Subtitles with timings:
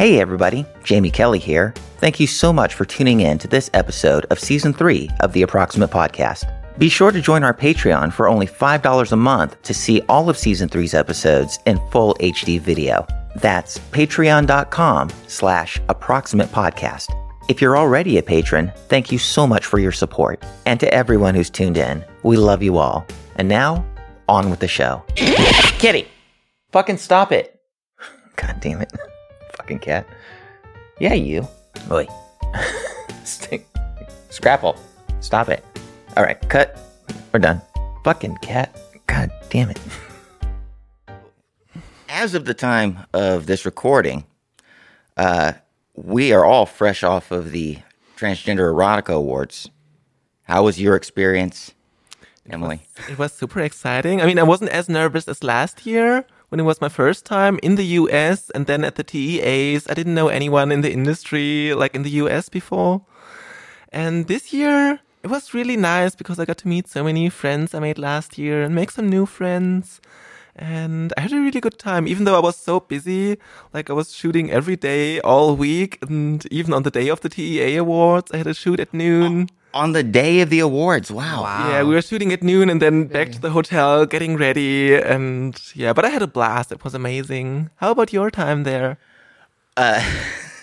[0.00, 1.74] Hey everybody, Jamie Kelly here.
[1.98, 5.42] Thank you so much for tuning in to this episode of Season 3 of the
[5.42, 6.50] Approximate Podcast.
[6.78, 10.38] Be sure to join our Patreon for only $5 a month to see all of
[10.38, 13.06] Season 3's episodes in full HD video.
[13.42, 17.14] That's patreon.com slash approximate podcast.
[17.50, 20.42] If you're already a patron, thank you so much for your support.
[20.64, 23.06] And to everyone who's tuned in, we love you all.
[23.36, 23.84] And now,
[24.30, 25.04] on with the show.
[25.14, 26.08] Kitty!
[26.72, 27.60] Fucking stop it!
[28.36, 28.90] God damn it.
[29.70, 30.08] Fucking cat.
[30.98, 31.46] Yeah, you.
[31.92, 32.08] Oi.
[33.24, 33.64] Stink.
[34.28, 34.76] Scrapple.
[35.20, 35.64] Stop it.
[36.16, 36.76] Alright, cut.
[37.32, 37.62] We're done.
[38.02, 38.76] Fucking cat.
[39.06, 39.78] God damn it.
[42.08, 44.24] As of the time of this recording,
[45.16, 45.52] uh,
[45.94, 47.78] we are all fresh off of the
[48.16, 49.70] Transgender Erotica Awards.
[50.48, 51.74] How was your experience,
[52.50, 52.80] Emily?
[53.08, 54.20] It was super exciting.
[54.20, 57.58] I mean, I wasn't as nervous as last year when it was my first time
[57.62, 59.88] in the US and then at the TEAs.
[59.88, 63.02] I didn't know anyone in the industry like in the US before.
[63.92, 67.74] And this year, it was really nice because I got to meet so many friends
[67.74, 70.00] I made last year and make some new friends.
[70.56, 73.38] And I had a really good time, even though I was so busy.
[73.72, 77.28] Like I was shooting every day, all week, and even on the day of the
[77.28, 79.48] TEA Awards, I had a shoot at noon.
[79.72, 81.10] On the day of the awards.
[81.10, 81.44] Wow.
[81.68, 85.60] Yeah, we were shooting at noon and then back to the hotel, getting ready, and
[85.74, 85.92] yeah.
[85.92, 86.72] But I had a blast.
[86.72, 87.70] It was amazing.
[87.76, 88.98] How about your time there?
[89.76, 90.02] Uh,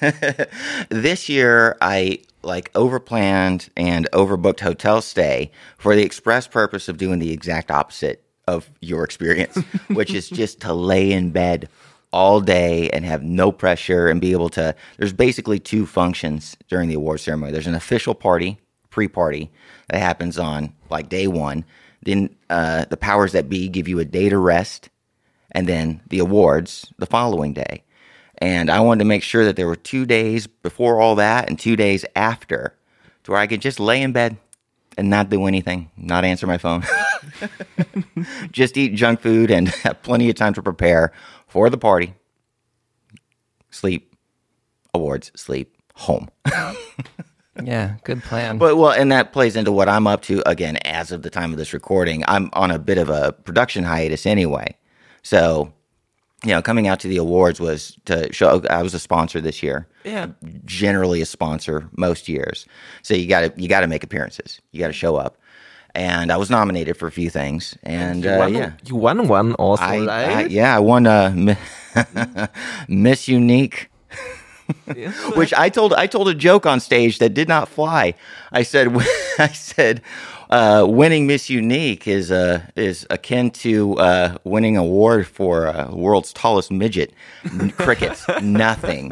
[0.89, 7.19] this year I like overplanned and overbooked hotel stay for the express purpose of doing
[7.19, 11.69] the exact opposite of your experience, which is just to lay in bed
[12.13, 16.88] all day and have no pressure and be able to there's basically two functions during
[16.89, 17.52] the award ceremony.
[17.52, 18.59] There's an official party,
[18.98, 19.52] pre-party
[19.90, 21.64] that happens on like day 1.
[22.02, 24.90] Then uh, the powers that be give you a day to rest
[25.52, 27.84] and then the awards the following day.
[28.40, 31.59] And I wanted to make sure that there were two days before all that and
[31.59, 32.73] two days after
[33.23, 34.38] to where I could just lay in bed
[34.98, 36.84] and not do anything, not answer my phone,
[38.52, 41.14] just eat junk food and have plenty of time to prepare
[41.46, 42.16] for the party,
[43.69, 44.16] sleep,
[44.91, 46.29] awards, sleep, home.
[47.63, 48.57] Yeah, good plan.
[48.57, 51.51] But well, and that plays into what I'm up to again as of the time
[51.51, 52.23] of this recording.
[52.28, 54.75] I'm on a bit of a production hiatus anyway.
[55.23, 55.73] So,
[56.44, 59.62] you know, coming out to the awards was to show I was a sponsor this
[59.63, 59.88] year.
[60.03, 60.28] Yeah.
[60.66, 62.66] Generally a sponsor most years.
[63.01, 64.62] So you got to you got to make appearances.
[64.72, 65.38] You got to show up.
[65.96, 68.72] And I was nominated for a few things and You uh, won, yeah.
[68.85, 71.57] you won one also, I, I yeah, I won a
[72.88, 73.90] Miss Unique.
[75.35, 78.13] Which I told I told a joke on stage that did not fly.
[78.51, 78.88] I said
[79.39, 80.01] I said
[80.50, 85.91] uh, winning Miss Unique is uh, is akin to uh, winning an award for uh,
[85.94, 87.13] world's tallest midget.
[87.78, 89.11] Crickets, nothing.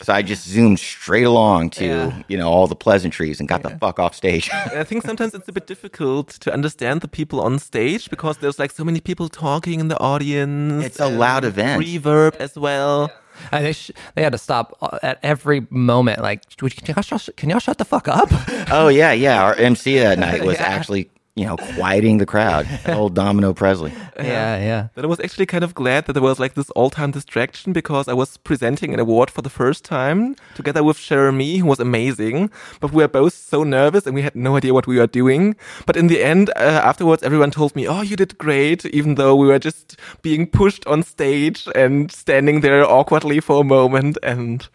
[0.00, 2.22] So I just zoomed straight along to Yeah.
[2.28, 4.48] you know all the pleasantries and got the fuck off stage.
[4.52, 8.58] I think sometimes it's a bit difficult to understand the people on stage because there's
[8.60, 10.84] like so many people talking in the audience.
[10.84, 11.82] It's a loud event.
[11.84, 13.10] Reverb as well.
[13.52, 16.20] And they, sh- they had to stop uh, at every moment.
[16.20, 18.28] Like, can y'all, shut, can y'all shut the fuck up?
[18.70, 19.42] oh yeah, yeah.
[19.42, 20.64] Our MC that night was Yeah.
[20.66, 22.66] actually you know quieting the crowd.
[22.88, 23.92] Old Domino Presley.
[24.16, 24.88] yeah, yeah.
[24.94, 28.08] But I was actually kind of glad that there was like this all-time distraction because
[28.08, 32.50] I was presenting an award for the first time together with Jeremy, who was amazing.
[32.80, 35.54] But we were both so nervous and we had no idea what we were doing.
[35.86, 39.36] But in the end, uh, afterwards, everyone told me, "Oh, you did great," even though
[39.36, 44.18] we were just being pushed on stage and standing there awkwardly for a moment.
[44.22, 44.66] And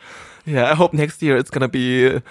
[0.46, 2.22] yeah, I hope next year it's gonna be.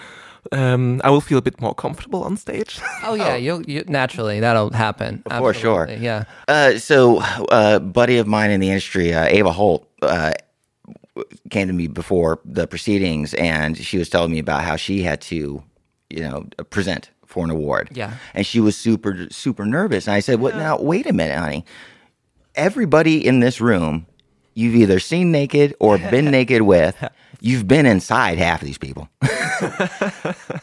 [0.51, 2.81] Um, I will feel a bit more comfortable on stage.
[3.05, 5.89] Oh yeah, you'll you, naturally that'll happen For sure.
[5.89, 6.25] Yeah.
[6.49, 7.19] Uh, so,
[7.51, 10.33] uh, buddy of mine in the industry, uh, Ava Holt, uh,
[11.51, 15.21] came to me before the proceedings, and she was telling me about how she had
[15.23, 15.63] to,
[16.11, 17.89] you know, present for an award.
[17.93, 18.15] Yeah.
[18.35, 20.07] and she was super, super nervous.
[20.07, 20.57] And I said, "What?
[20.57, 21.65] Now, wait a minute, honey.
[22.55, 24.07] Everybody in this room,
[24.55, 26.97] you've either seen naked or been naked with.
[27.45, 29.09] You've been inside half of these people.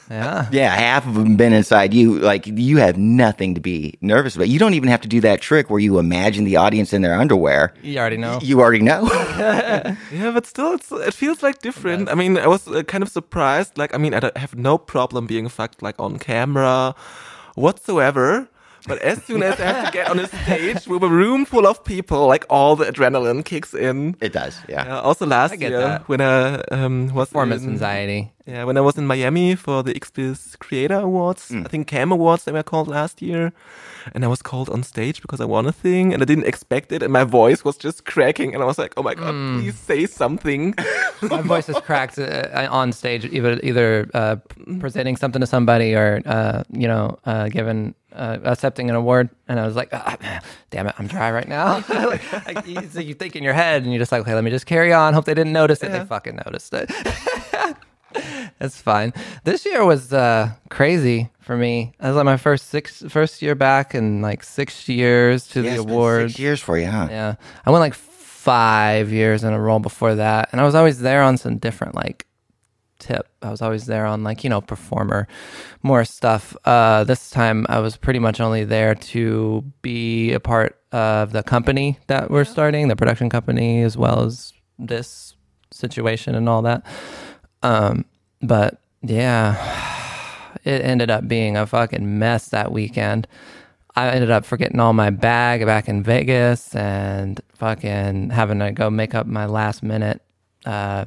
[0.10, 0.50] Yeah.
[0.52, 2.18] Yeah, half of them been inside you.
[2.20, 4.50] Like you have nothing to be nervous about.
[4.50, 7.14] You don't even have to do that trick where you imagine the audience in their
[7.14, 7.74] underwear.
[7.84, 8.40] You already know.
[8.42, 9.08] You already know.
[10.12, 12.10] Yeah, but still, it's, it feels like different.
[12.10, 13.78] I mean, I was uh, kind of surprised.
[13.78, 16.96] Like, I mean, I have no problem being fucked like on camera
[17.56, 18.50] whatsoever.
[18.88, 21.68] But as soon as I have to get on a stage with a room full
[21.68, 24.16] of people, like all the adrenaline kicks in.
[24.22, 24.98] It does, yeah.
[24.98, 26.08] Uh, also last get year that.
[26.08, 28.32] when I um, was Performance in, anxiety.
[28.46, 32.46] Yeah, when I was in Miami for the XBIZ Creator Awards, I think Cam Awards
[32.46, 33.54] they were called last year,
[34.16, 36.92] and I was called on stage because I won a thing, and I didn't expect
[36.92, 39.78] it, and my voice was just cracking, and I was like, "Oh my god, please
[39.78, 40.74] say something!"
[41.22, 44.38] My voice is cracked uh, on stage, either either uh,
[44.80, 49.60] presenting something to somebody or uh, you know uh, giving uh, accepting an award, and
[49.60, 50.40] I was like, ah,
[50.70, 53.92] "Damn it, I'm dry right now." like, you, so you think in your head, and
[53.92, 55.14] you're just like, "Okay, let me just carry on.
[55.14, 55.92] Hope they didn't notice it.
[55.92, 56.92] They fucking noticed it."
[58.60, 59.14] That's fine.
[59.44, 61.94] This year was uh, crazy for me.
[62.00, 65.76] It was like my first six first year back in like six years to Yeah,
[65.76, 66.34] the awards.
[66.34, 67.08] Six years for you, huh?
[67.10, 67.36] Yeah.
[67.66, 70.50] I went like five years in a row before that.
[70.52, 72.26] And I was always there on some different like
[73.00, 73.28] tip.
[73.42, 75.28] I was always there on like, you know, performer
[75.82, 76.56] more stuff.
[76.66, 81.44] Uh this time I was pretty much only there to be a part of the
[81.44, 85.36] company that we're starting, the production company, as well as this
[85.72, 86.86] situation and all that.
[87.64, 88.06] Um
[88.42, 89.56] but yeah,
[90.64, 93.28] it ended up being a fucking mess that weekend.
[93.96, 98.90] I ended up forgetting all my bag back in Vegas and fucking having to go
[98.90, 100.22] make up my last minute
[100.66, 101.06] uh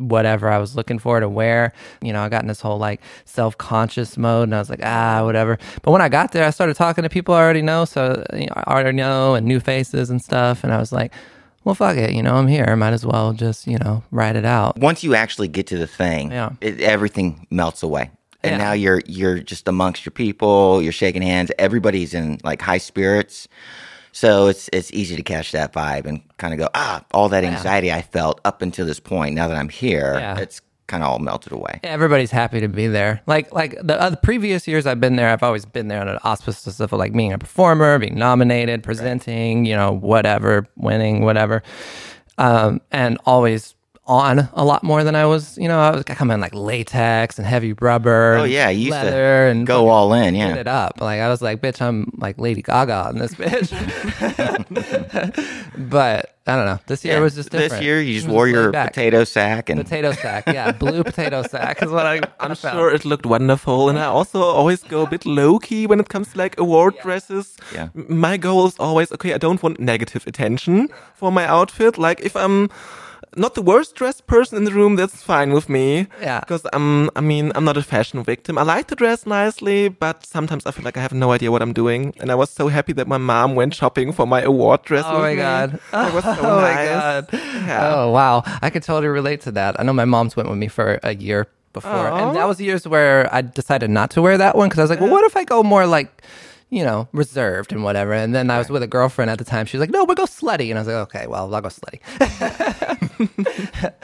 [0.00, 1.72] whatever I was looking for to wear.
[2.02, 4.80] You know, I got in this whole like self conscious mode and I was like,
[4.82, 5.58] ah, whatever.
[5.82, 7.84] But when I got there, I started talking to people I already know.
[7.84, 10.64] So, you know, I already know and new faces and stuff.
[10.64, 11.12] And I was like,
[11.64, 12.12] well, fuck it.
[12.12, 12.74] You know, I'm here.
[12.76, 14.78] Might as well just, you know, ride it out.
[14.78, 16.50] Once you actually get to the thing, Yeah.
[16.62, 18.10] it, everything melts away.
[18.42, 18.56] And Yeah.
[18.56, 20.80] now you're you're just amongst your people.
[20.82, 21.50] You're shaking hands.
[21.58, 23.46] Everybody's in like high spirits,
[24.12, 27.44] so it's it's easy to catch that vibe and kind of go ah, all that
[27.44, 29.34] anxiety I felt up until this point.
[29.34, 30.38] Now that I'm here, Yeah.
[30.38, 31.78] it's kind of all melted away.
[31.84, 33.20] Everybody's happy to be there.
[33.26, 36.24] Like like the other previous years I've been there, I've always been there under the
[36.24, 41.62] auspices of like being a performer, being nominated, presenting, you know, whatever, winning, whatever,
[42.38, 43.74] um, and always
[44.06, 45.56] on a lot more than I was.
[45.56, 48.36] You know, I was coming in like latex and heavy rubber.
[48.40, 50.34] Oh yeah, you used leather to and go all in.
[50.34, 51.00] Get Yeah, it up.
[51.00, 53.70] Like I was like, bitch, I'm like Lady Gaga on this bitch.
[55.90, 56.78] but I don't know.
[56.86, 57.20] This year Yeah.
[57.20, 57.72] was just different.
[57.72, 58.92] This year you just wore your back.
[58.94, 60.44] potato sack and potato sack.
[60.46, 62.20] Yeah, blue potato sack is what I.
[62.40, 66.00] I'm sure it looked wonderful, and I also always go a bit low key when
[66.00, 67.56] it comes to like award dresses.
[67.74, 67.88] Yeah.
[67.94, 69.34] My goal is always okay.
[69.34, 71.98] I don't want negative attention for my outfit.
[71.98, 72.70] Like if I'm
[73.36, 76.06] not the worst dressed person in the room, that's fine with me.
[76.20, 76.40] Yeah.
[76.40, 78.58] Because I'm, I mean, I'm not a fashion victim.
[78.58, 81.62] I like to dress nicely, but sometimes I feel like I have no idea what
[81.62, 82.14] I'm doing.
[82.18, 85.04] And I was so happy that my mom went shopping for my award dress.
[85.06, 85.36] Oh my me.
[85.36, 85.80] god!
[85.92, 87.28] That was so oh my god!
[87.32, 87.94] Yeah.
[87.94, 88.42] Oh wow!
[88.62, 89.78] I could totally relate to that.
[89.78, 92.86] I know my mom's went with me for a year before, and that was years
[92.86, 95.36] where I decided not to wear that one because I was like, well, what if
[95.36, 96.22] I go more like,
[96.70, 98.12] you know, reserved and whatever?
[98.12, 99.66] And then I was with a girlfriend at the time.
[99.66, 101.68] She was like, no, we'll go slutty, and I was like, okay, well, I'll go
[101.68, 102.00] slutty.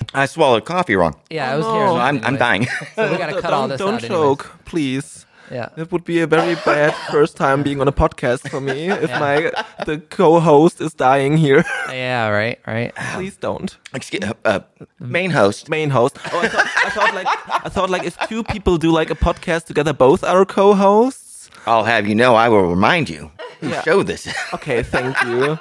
[0.15, 1.15] I swallowed coffee wrong.
[1.31, 1.75] Yeah, I was no.
[1.75, 1.87] here.
[1.89, 2.67] So I'm I'm dying.
[2.95, 4.05] So we gotta Don't- cut all don't- this Don't out.
[4.05, 4.09] anyways.
[4.21, 5.27] choke, please.
[5.51, 5.69] Yeah.
[5.77, 9.11] It would be a very bad first time being on a podcast for me if
[9.11, 9.53] my
[9.85, 11.63] the co-host is dying here.
[11.89, 12.29] Yeah.
[12.31, 12.59] Right.
[12.67, 12.93] Right.
[13.15, 13.77] Please don't.
[13.95, 14.61] Excuse, uh, uh,
[14.99, 15.69] main host.
[15.69, 16.19] Main host.
[16.33, 17.29] Oh, I thought, I thought like
[17.67, 21.26] I thought like if two people do like a podcast together, both are co-hosts.
[21.67, 23.31] I'll have you know, I will remind you
[23.61, 23.83] who Yeah.
[23.83, 24.29] show this.
[24.55, 25.59] Okay, thank you.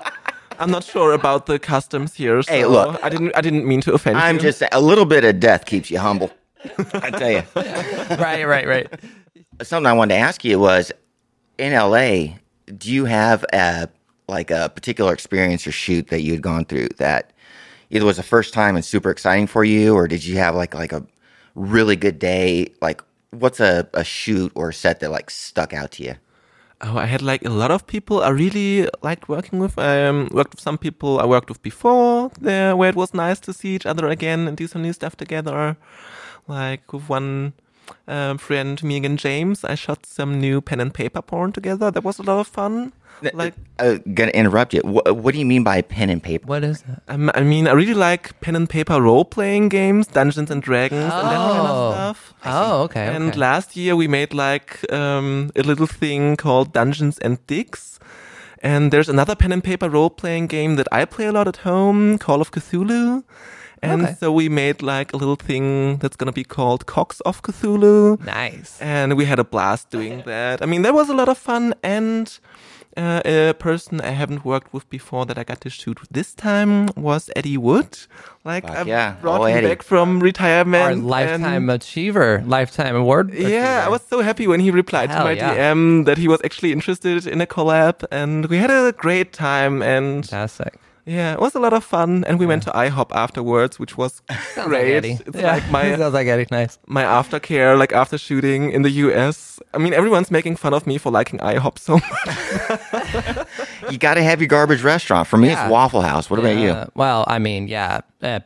[0.60, 2.42] I'm not sure about the customs here.
[2.42, 3.00] So Hey, look.
[3.04, 4.24] I didn't I didn't mean to offend you.
[4.24, 4.42] I'm you.
[4.42, 6.31] just a little bit of death keeps you humble.
[6.94, 7.44] I tell you.
[8.18, 8.46] right.
[8.46, 8.68] Right.
[8.68, 8.88] Right.
[9.62, 10.92] Something I wanted to ask you was,
[11.57, 12.38] in LA,
[12.78, 13.90] do you have a
[14.28, 17.31] like a particular experience or shoot that you had gone through that
[17.92, 20.74] either was the first time and super exciting for you, or did you have like
[20.74, 21.06] like a
[21.56, 22.71] really good day?
[22.81, 26.15] Like, what's a, a shoot or set that like stuck out to you?
[26.81, 29.79] Oh, I had like a lot of people I really liked working with.
[29.79, 33.39] I um, worked with some people I worked with before there, where it was nice
[33.41, 35.77] to see each other again and do some new stuff together.
[36.47, 37.53] Like with one
[38.07, 41.92] um, friend, Megan James, I shot some new pen and paper porn together.
[41.92, 42.94] That was a lot of fun.
[43.33, 44.81] Like, uh, gonna interrupt you.
[44.81, 46.45] What, what do you mean by pen and paper?
[46.47, 47.01] What is that?
[47.07, 51.01] um, I mean, I really like pen and paper role playing games, Dungeons and Dragons,
[51.04, 51.94] and that kind Oh.
[51.94, 52.33] of stuff.
[52.45, 53.07] Oh, okay.
[53.15, 53.39] And okay.
[53.39, 57.99] last year we made like um, a little thing called Dungeons and Dicks.
[58.61, 61.57] And there's another pen and paper role playing game that I play a lot at
[61.57, 63.23] home, Call of Cthulhu.
[63.92, 64.15] And Okay.
[64.19, 68.18] so we made like a little thing that's gonna be called Cox of Cthulhu.
[68.25, 68.77] nice.
[68.81, 70.61] And we had a blast doing that.
[70.61, 71.73] I mean, that was a lot of fun.
[71.83, 72.39] And
[72.97, 76.33] Uh, a person I haven't worked with before that I got to shoot with this
[76.33, 77.92] time was Eddie Wood.
[78.45, 79.09] Like Fuck I yeah.
[79.21, 79.68] brought Oh, him Eddie.
[79.68, 80.83] back from retirement.
[80.83, 83.33] Our and- lifetime achiever, lifetime award.
[83.33, 85.56] Yeah, I was so happy when he replied Hell to my yeah.
[85.56, 89.81] DM that he was actually interested in a collab, and we had a great time.
[89.83, 90.73] And fantastic.
[91.06, 92.24] Yeah, it was a lot of fun.
[92.28, 94.21] And we went to IHOP afterwards, which was
[94.54, 94.95] Sounds great.
[94.95, 95.19] Eddie.
[95.26, 95.54] It's yeah.
[95.54, 96.47] like my sounds like Eddie.
[96.52, 96.80] Nice.
[96.88, 99.59] my aftercare, like after shooting in the US.
[99.74, 103.47] I mean, everyone's making fun of me for liking IHOP so much.
[103.92, 105.28] You got to have your garbage restaurant.
[105.28, 105.66] For me, Yeah.
[105.66, 106.28] it's Waffle House.
[106.30, 106.76] What about you?
[106.95, 108.40] Well, I mean, yeah, uh,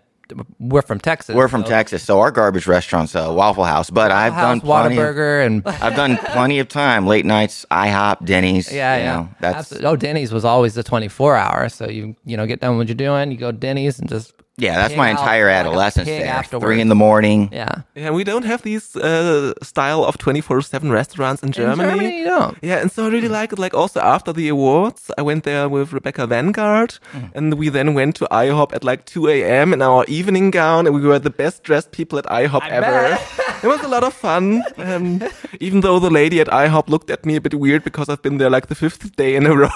[0.60, 1.36] we're from Texas.
[1.36, 3.90] We're from so Texas, so our garbage restaurant's a Waffle House.
[3.90, 4.98] But I've House, done plenty.
[4.98, 7.08] Of, Whataburger, and I've done plenty of time.
[7.08, 8.72] Late nights, IHOP, Denny's.
[8.72, 9.16] yeah, you yeah.
[9.16, 9.88] know, that's Absolutely.
[9.88, 11.70] Oh, Denny's was always the 24 hour.
[11.70, 14.34] So you you know get done what you're doing, you go to Denny's and just
[14.60, 14.76] yeah.
[14.82, 16.34] That's my entire like a adolescence pig there.
[16.40, 16.66] afterwards.
[16.66, 17.50] Three in the morning.
[17.52, 17.82] yeah.
[17.96, 21.84] yeah, we don't have these uh, style of 24/7 restaurants in Germany.
[21.84, 22.58] In Germany, you don't.
[22.62, 23.60] Yeah, and so I really like it.
[23.60, 27.30] Like also after the awards, I went there with Rebecca Vanguard, Mm.
[27.36, 29.74] and we then went to IHOP at like 2 a.m.
[29.74, 33.18] in our evening gown, and we were the best dressed people at IHOP ever.
[33.64, 34.62] it was a lot of fun.
[34.78, 35.22] Um,
[35.60, 38.38] even though the lady at IHOP looked at me a bit weird because I've been
[38.38, 39.70] there like the fifth day in a row.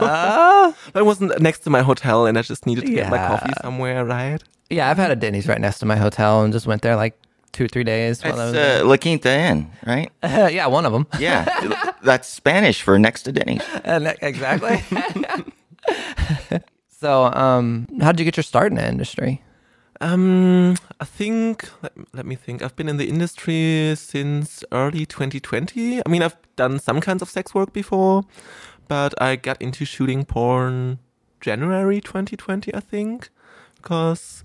[0.00, 0.74] Ah.
[0.94, 4.04] I wasn't next to my hotel, and I just needed to get my coffee somewhere,
[4.14, 4.42] right?
[4.70, 7.18] Yeah, I've had a Denny's right next to my hotel and just went there like
[7.52, 8.18] two, or three days.
[8.20, 10.10] That's while I was uh, La Quinta Inn, right?
[10.22, 10.50] there.
[10.58, 11.06] yeah, one of them.
[11.18, 13.62] Yeah, that's Spanish for next to Denny's.
[13.84, 14.82] And that- exactly.
[16.88, 19.42] so, um, how did you get your start in the industry?
[20.00, 22.62] Um, I think let, let me think.
[22.62, 26.02] I've been in the industry since early 2020.
[26.04, 28.24] I mean, I've done some kinds of sex work before,
[28.88, 30.98] but I got into shooting porn
[31.40, 33.28] January 2020, I think,
[33.84, 34.42] because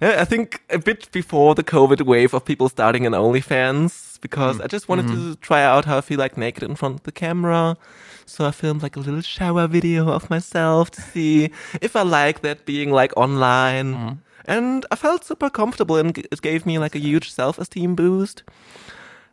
[0.00, 4.58] yeah, I think a bit before the COVID wave of people starting an OnlyFans, because
[4.58, 4.64] mm.
[4.64, 5.40] I just wanted to mm-hmm.
[5.40, 7.76] try out how I feel like naked in front of the camera.
[8.24, 12.40] So I filmed like a little shower video of myself to see if I like
[12.42, 13.94] that being like online.
[13.94, 14.18] Mm.
[14.44, 18.42] And I felt super comfortable and it gave me like a huge self-esteem boost.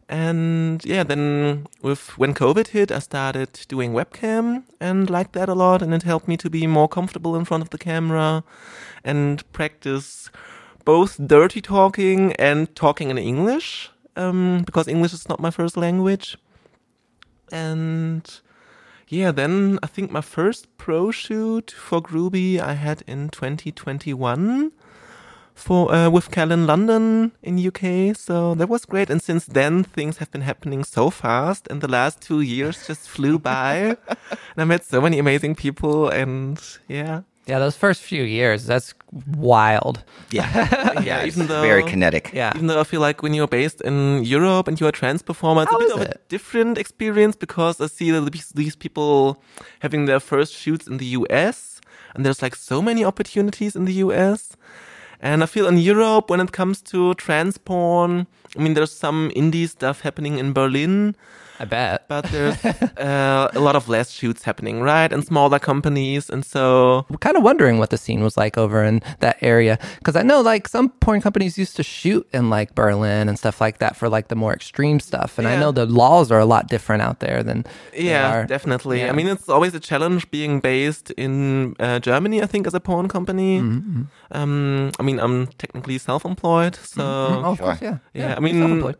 [0.08, 5.56] And yeah, then with when COVID hit, I started doing webcam and liked that a
[5.56, 8.44] lot, and it helped me to be more comfortable in front of the camera
[9.06, 10.30] and practice
[10.84, 16.38] both dirty talking and talking in English, um, because English is not my first language.
[17.52, 18.24] And
[19.08, 24.72] yeah, then I think my first pro shoot for Grooby I had in 2021
[25.54, 28.16] for uh, with Callan London in UK.
[28.16, 29.10] So that was great.
[29.10, 33.08] And since then, things have been happening so fast, and the last two years just
[33.08, 33.98] flew by.
[34.08, 38.96] and I met so many amazing people, and yeah, Yeah, those first few years, that's
[39.38, 40.04] wild.
[40.32, 41.25] Yeah, yeah.
[41.25, 42.32] Even though very kinetic.
[42.34, 42.52] Yeah.
[42.56, 45.62] Even though I feel like when you're based in Europe and you're a trans performer,
[45.64, 48.75] it's How a bit is of a different experience because I see that these, these
[48.75, 49.44] people
[49.80, 51.82] having their first shoots in the US,
[52.16, 54.58] and there's like so many opportunities in the US.
[55.22, 59.32] And I feel in Europe, when it comes to trans porn, I mean, there's some
[59.36, 61.16] indie stuff happening in Berlin,
[61.60, 62.08] I bet.
[62.08, 65.12] but there's uh, a lot of less shoots happening, right?
[65.14, 66.30] And smaller companies.
[66.30, 69.78] And so I'm kind of wondering what the scene was like over in that area
[70.00, 73.62] because I know like some porn companies used to shoot in like Berlin and stuff
[73.62, 76.46] like that for like the more extreme stuff, and I know the laws are a
[76.46, 78.46] lot different out there than Yeah, are.
[78.46, 79.00] definitely.
[79.00, 79.10] Yeah.
[79.10, 82.42] I mean, it's always a challenge being based in uh, Germany.
[82.44, 83.60] I think as a porn company.
[83.62, 87.68] Mm-hmm, Um, I mean, I'm technically self-employed, so Oh, of Sure.
[87.68, 87.98] course, yeah.
[88.14, 88.36] yeah.
[88.38, 88.58] I mean,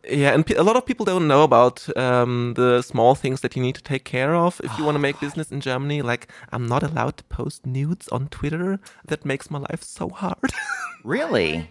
[0.08, 3.56] yeah, and pe- a lot of people don't know about um, the small things that
[3.56, 6.02] you need to take care of if you want to make business in Germany.
[6.02, 8.80] Like, I'm not allowed to post nudes on Twitter.
[9.06, 10.38] That makes my life so hard.
[11.04, 11.70] Really?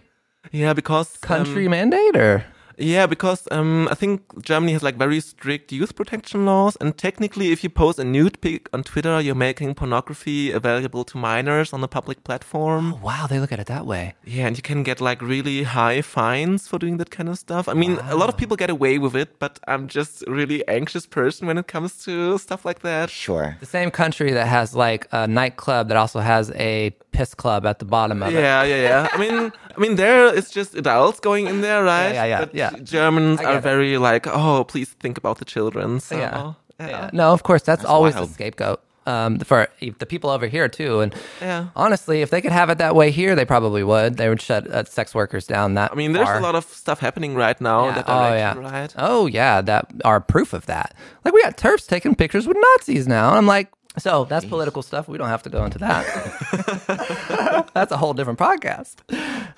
[0.53, 2.45] yeah, because um, country mandate or
[2.77, 7.51] Yeah, because um, I think Germany has like very strict youth protection laws, and technically,
[7.51, 11.83] if you post a nude pic on Twitter, you're making pornography available to minors on
[11.83, 12.99] a public platform.
[13.01, 14.13] wow, they look at it that way.
[14.25, 17.67] Yeah, and you can get like really high fines for doing that kind of stuff.
[17.67, 20.67] I mean, a lot of people get away with it, but I'm just a really
[20.67, 23.09] anxious person when it comes to stuff like that.
[23.09, 23.57] Sure.
[23.59, 27.79] The same country that has like a nightclub that also has a piss club at
[27.79, 28.39] the bottom of it.
[28.39, 29.07] Yeah, yeah, yeah.
[29.11, 32.13] I mean, I mean, there it's just adults going in there, right?
[32.13, 32.71] yeah, yeah, But yeah.
[32.83, 33.61] Germans I get are it.
[33.61, 35.99] very like, oh, please think about the children.
[35.99, 36.53] So, Yeah.
[36.79, 36.87] yeah.
[36.89, 37.09] Yeah.
[37.13, 38.29] No, of course, that's, always wild.
[38.29, 40.99] the scapegoat um, for the people over here too.
[41.01, 41.67] And Yeah.
[41.75, 44.17] honestly, if they could have it that way here, they probably would.
[44.17, 45.91] They would shut uh, sex workers down that.
[45.91, 46.39] I mean, there's far.
[46.39, 47.83] a lot of stuff happening right now.
[47.83, 47.89] Yeah.
[47.89, 48.57] in That Oh yeah.
[48.57, 48.93] right?
[48.97, 49.61] Oh yeah.
[49.61, 50.93] That are proof of that.
[51.23, 53.35] Like we got TERFs taking pictures with Nazis now.
[53.35, 55.07] I'm like, so that's political stuff.
[55.07, 57.69] We don't have to go into that.
[57.73, 58.95] that's a whole different podcast.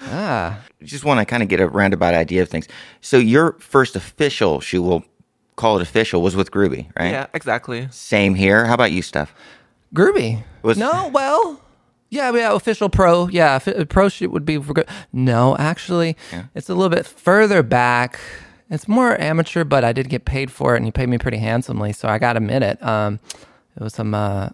[0.01, 0.59] Ah.
[0.83, 2.67] Just want to kind of get a roundabout idea of things.
[3.01, 5.03] So your first official shoot, well,
[5.55, 7.11] call it official was with Grooby, right?
[7.11, 7.87] Yeah, exactly.
[7.91, 8.65] Same here.
[8.65, 9.33] How about you, Steph?
[9.93, 10.43] Grooby.
[10.61, 11.61] Was- no, well,
[12.09, 13.27] yeah, yeah, official pro.
[13.27, 14.87] Yeah, fi- pro shoot would be for good.
[15.11, 16.15] No, actually,
[16.55, 18.19] it's a little bit further back.
[18.69, 21.37] It's more amateur, but I did get paid for it, and he paid me pretty
[21.37, 22.83] handsomely, so I got to admit it.
[22.83, 23.19] Um,
[23.77, 24.49] it was some uh,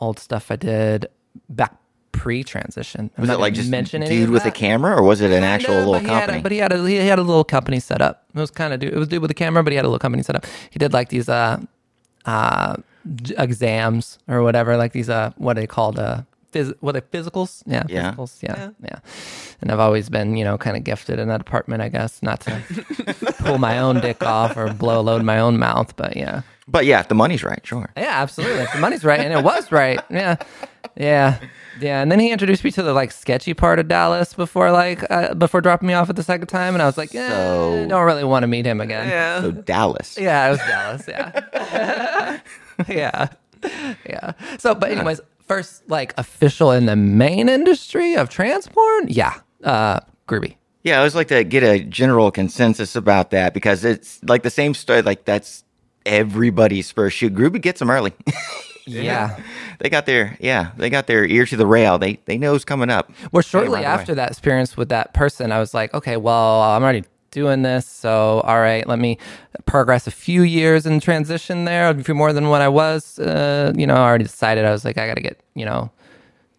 [0.00, 1.06] old stuff I did
[1.48, 1.76] back
[2.12, 3.10] pre-transition.
[3.16, 5.42] I'm Was it like just mention dude of with a camera, or was it an
[5.44, 6.38] actual No, little but he had company?
[6.38, 8.24] a, but he had a he had a little company set up.
[8.34, 8.92] It was kind of dude.
[8.94, 10.46] It was dude with a camera, but he had a little company set up.
[10.70, 11.60] He did like these uh
[12.24, 12.76] uh
[13.36, 17.62] exams or whatever, like these uh what they called uh phys- what are they physicals?
[17.66, 18.12] Yeah, Yeah.
[18.12, 18.42] physicals.
[18.42, 18.98] Yeah, yeah.
[19.60, 22.40] And I've always been you know kind of gifted in that department, I guess, not
[22.42, 22.62] to
[23.40, 26.42] pull my own dick off or blow a load in my own mouth, but yeah.
[26.66, 27.90] But yeah, if the money's right, sure.
[27.96, 28.62] Yeah, absolutely.
[28.62, 30.00] If the money's right, and it was right.
[30.10, 30.36] Yeah,
[30.96, 31.38] yeah,
[31.80, 32.00] yeah.
[32.00, 35.34] And then he introduced me to the like sketchy part of Dallas before like uh,
[35.34, 38.04] before dropping me off at the second time, and I was like, yeah, So- don't
[38.06, 39.08] really want to meet him again.
[39.08, 39.40] Yeah.
[39.42, 40.16] So Dallas.
[40.18, 41.04] yeah, it was Dallas.
[41.08, 42.40] Yeah,
[42.88, 43.28] yeah,
[44.08, 44.32] yeah.
[44.58, 49.08] So, but anyways, first like official in the main industry of trans porn.
[49.08, 50.56] Yeah, uh, Grooby.
[50.82, 54.50] Yeah, I always like to get a general consensus about that because it's like the
[54.50, 55.00] same story.
[55.02, 55.63] Like that's
[56.06, 57.34] everybody's first shoot.
[57.34, 58.12] Grooby gets them early.
[58.86, 59.40] Yeah.
[59.78, 61.98] they got their yeah, they got their ear to the rail.
[61.98, 63.10] They they know it's coming up.
[63.32, 63.86] Well, shortly right away.
[63.86, 67.86] after that experience with that person, I was like, okay, well, I'm already doing this.
[67.86, 69.18] So, all right, let me
[69.66, 73.18] progress a few years in transition there, a few more than what I was.
[73.18, 75.90] Uh, you know, I already decided I was like, I got to get, you know,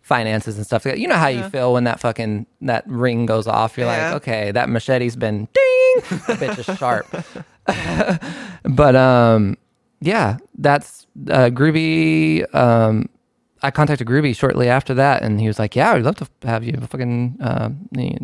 [0.05, 0.85] finances and stuff.
[0.85, 3.75] You know how you feel when that fucking, that ring goes off.
[3.75, 4.13] You're Yeah.
[4.13, 6.19] like, okay, that machete's been ding.
[6.27, 7.07] That bitch is sharp.
[8.63, 9.57] but, um,
[10.01, 12.45] yeah, that's uh, Grooby.
[12.53, 13.09] Um,
[13.63, 16.63] I contacted Grooby shortly after that, and he was like, "Yeah, I'd love to have
[16.63, 17.69] you." Fucking uh,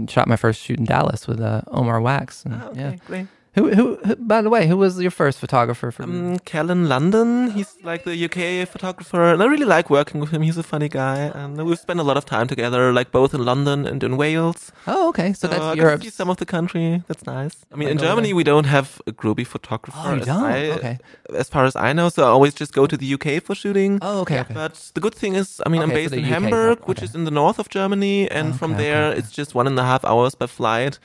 [0.07, 2.43] shot my first shoot in Dallas with uh, Omar Wax.
[2.45, 3.25] And, Oh, okay, Yeah.
[3.55, 4.15] Who, who, who?
[4.15, 6.03] By the way, who was your first photographer for?
[6.03, 10.41] Um, Callan London, he's like the UK photographer, and I really like working with him.
[10.41, 13.43] He's a funny guy, and we've spent a lot of time together, like both in
[13.43, 14.71] London and in Wales.
[14.87, 15.33] oh, okay.
[15.33, 16.01] So So I that's Europe.
[16.03, 17.03] see some of the country.
[17.09, 17.55] That's nice.
[17.73, 18.35] I mean, Might in Germany there.
[18.37, 19.99] we don't have a Grooby photographer.
[20.01, 20.43] Oh, as don't?
[20.43, 20.97] I- Okay.
[21.43, 23.99] As far as I know, so I always just go to the UK for shooting.
[24.01, 24.53] Oh, okay, okay.
[24.53, 26.87] But the good thing is, I mean, I'm Okay, so based in UK Hamburg, part,
[26.89, 29.77] which is in the north of Germany, and from there okay, it's just one and
[29.79, 30.99] a half hours by flight.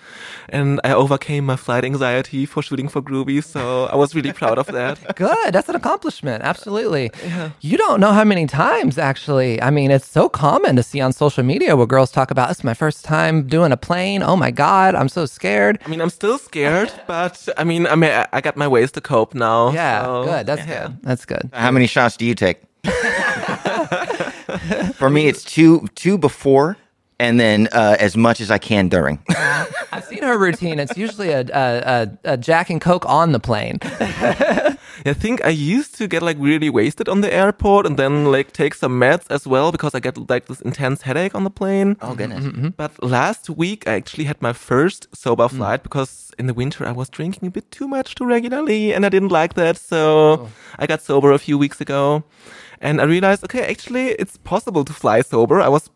[0.48, 4.58] And I overcame my flight anxiety for shooting for Grooby, so I was really proud
[4.58, 5.16] of that.
[5.16, 5.54] Good.
[5.54, 6.42] That's an accomplishment.
[6.42, 7.10] Absolutely.
[7.60, 9.62] You don't know how many times, actually.
[9.62, 12.64] I mean, it's so common to see on social media where girls talk about, it's
[12.64, 14.22] my first time doing a plane.
[14.22, 15.78] Oh my God, I'm so scared.
[15.86, 18.90] I mean, I'm still scared, but I mean, I mean, I- I got my ways
[18.92, 19.70] to cope now.
[19.72, 20.46] Yeah, so- good.
[20.46, 20.88] That's yeah.
[20.88, 20.99] good.
[21.02, 21.49] That's good.
[21.54, 22.58] How many shots do you take?
[24.94, 26.76] For me, it's two two before,
[27.18, 29.18] and then uh, as much as I can during.
[29.92, 30.78] I've seen her routine.
[30.78, 33.78] It's usually a, a, a, a Jack and Coke on the plane.
[35.04, 38.52] I think I used to get like really wasted on the airport and then like
[38.52, 41.96] take some meds as well because I get like this intense headache on the plane.
[42.00, 42.44] oh goodness!
[42.44, 42.68] Mm-hmm, mm-hmm.
[42.76, 45.56] But last week I actually had my first sober mm.
[45.56, 49.06] flight because in the winter I was drinking a bit too much too regularly and
[49.06, 49.76] I didn't like that.
[49.76, 50.48] So oh.
[50.78, 52.24] I got sober a few weeks ago
[52.80, 55.60] and I realized, okay, actually it's possible to fly sober.
[55.60, 55.90] I was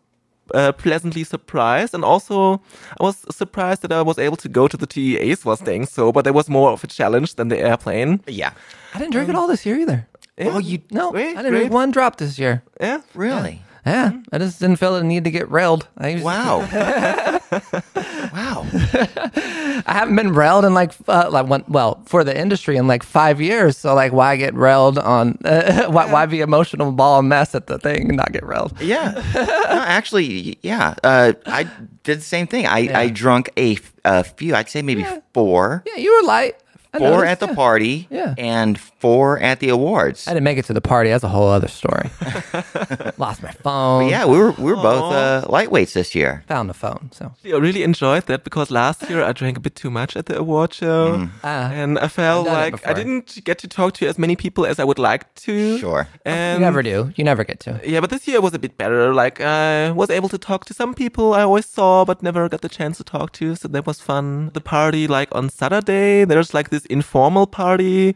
[0.53, 2.61] uh, pleasantly surprised and also
[2.99, 6.21] I was surprised that I was able to go to the TEAs while staying sober.
[6.21, 8.21] There was more of a challenge than the airplane.
[8.27, 8.51] Yeah.
[8.93, 10.07] I didn't drink it all this year either.
[10.39, 12.63] Oh, you No, Great, I didn't drink one drop this year.
[12.79, 13.01] Yeah.
[13.13, 13.61] really?
[13.85, 15.87] Yeah, I just didn't feel the need to get railed.
[15.97, 16.61] I used, Wow.
[17.51, 18.65] wow.
[18.73, 23.03] I haven't been railed in like uh, like one, well for the industry in like
[23.03, 23.77] five years.
[23.77, 25.37] So like, why get railed on?
[25.43, 28.79] Uh, why why be emotional ball mess at the thing and not get railed?
[28.81, 29.21] Yeah.
[29.71, 30.95] No, actually, yeah.
[31.03, 31.63] Uh, I
[32.03, 32.67] did the same thing.
[32.67, 34.53] I, I drunk a few.
[34.53, 35.83] I'd say maybe four.
[35.85, 36.55] Yeah, you were light.
[36.93, 37.55] I Four at the yeah.
[37.55, 38.07] party.
[38.09, 38.35] Yeah.
[38.37, 40.27] And four at the awards.
[40.27, 41.09] I didn't make it to the party.
[41.09, 42.09] That's a whole other story.
[43.17, 44.09] Lost my phone.
[44.09, 46.43] yeah, we were we were both uh, lightweights this year.
[46.47, 47.09] found the phone.
[47.13, 50.25] So I really enjoyed that because last year I drank a bit too much at
[50.25, 51.71] the award show, Ah.
[51.71, 54.35] and I felt I've done it like I didn't get to talk to as many
[54.35, 55.77] people as I would like to.
[55.77, 56.07] Sure.
[56.25, 57.11] And you never do.
[57.15, 57.79] You never get to.
[57.85, 59.13] Yeah, but this year was a bit better.
[59.13, 62.61] Like I was able to talk to some people I always saw but never got
[62.61, 64.51] the chance to talk to, so that was fun.
[64.53, 68.15] The party like on Saturday, there's like this informal party.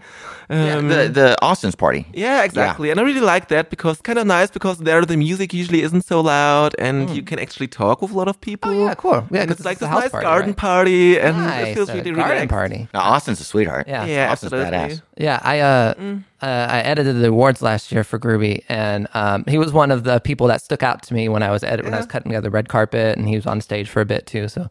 [0.50, 2.06] Yeah, Um, the the Austin's party.
[2.14, 2.92] yeah, exactly.
[2.92, 6.04] And I really like that because kind of nice because there the music usually isn't
[6.06, 8.70] so loud and you can actually talk with a lot of people.
[8.72, 9.26] Oh, yeah, cool.
[9.32, 10.58] Yeah, and 'cause it's like it's a this house nice party, garden right?
[10.58, 11.68] party and Nice.
[11.68, 12.50] it feels a really garden relaxed.
[12.50, 12.88] party.
[12.94, 13.88] Now, Austin's a sweetheart.
[13.88, 14.06] Yeah.
[14.06, 14.78] Yeah, Austin's absolutely.
[14.96, 15.02] badass.
[15.18, 15.94] Yeah, I uh,
[16.42, 20.04] uh, I edited the awards last year for Grooby, and um, he was one of
[20.04, 22.30] the people that stuck out to me when I was edit when I was cutting
[22.30, 24.48] together the red carpet, and he was on stage for a bit too.
[24.48, 24.70] So,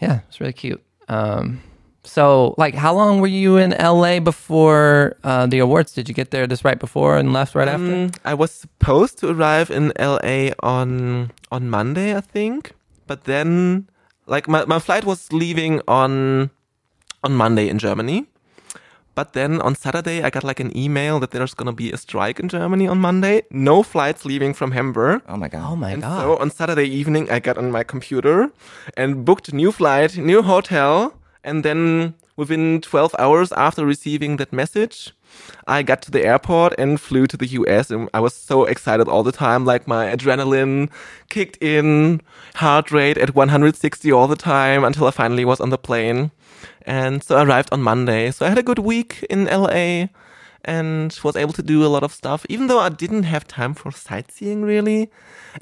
[0.00, 0.80] yeah, it's really cute.
[1.08, 1.60] Um,
[2.04, 5.92] So, like, how long were you in LA before uh, the awards?
[5.92, 7.86] Did you get there just right before and left right after?
[7.86, 12.72] Mm, I was supposed to arrive in LA on on Monday, I think,
[13.06, 13.88] but then
[14.26, 16.50] like my, my flight was leaving on
[17.22, 18.26] on Monday in Germany.
[19.14, 22.38] But then on Saturday, I got like an email that there's gonna be a strike
[22.38, 23.42] in Germany on Monday.
[23.50, 25.22] No flights leaving from Hamburg.
[25.28, 25.64] Oh my god.
[25.72, 26.22] Oh my And god!
[26.22, 28.50] so on Saturday evening, I got on my computer
[28.96, 31.12] and booked a new flight, new hotel,
[31.44, 35.12] and then within 12 hours after receiving that message,
[35.66, 37.90] I got to the airport and flew to the US.
[37.90, 40.90] And I was so excited all the time, like my adrenaline
[41.28, 42.20] kicked in,
[42.54, 46.30] heart rate at 160 all the time until I finally was on the plane.
[46.82, 48.30] And so I arrived on Monday.
[48.30, 50.06] So I had a good week in LA
[50.68, 53.72] and was able to do a lot of stuff, even though I didn't have time
[53.74, 55.00] for sightseeing really,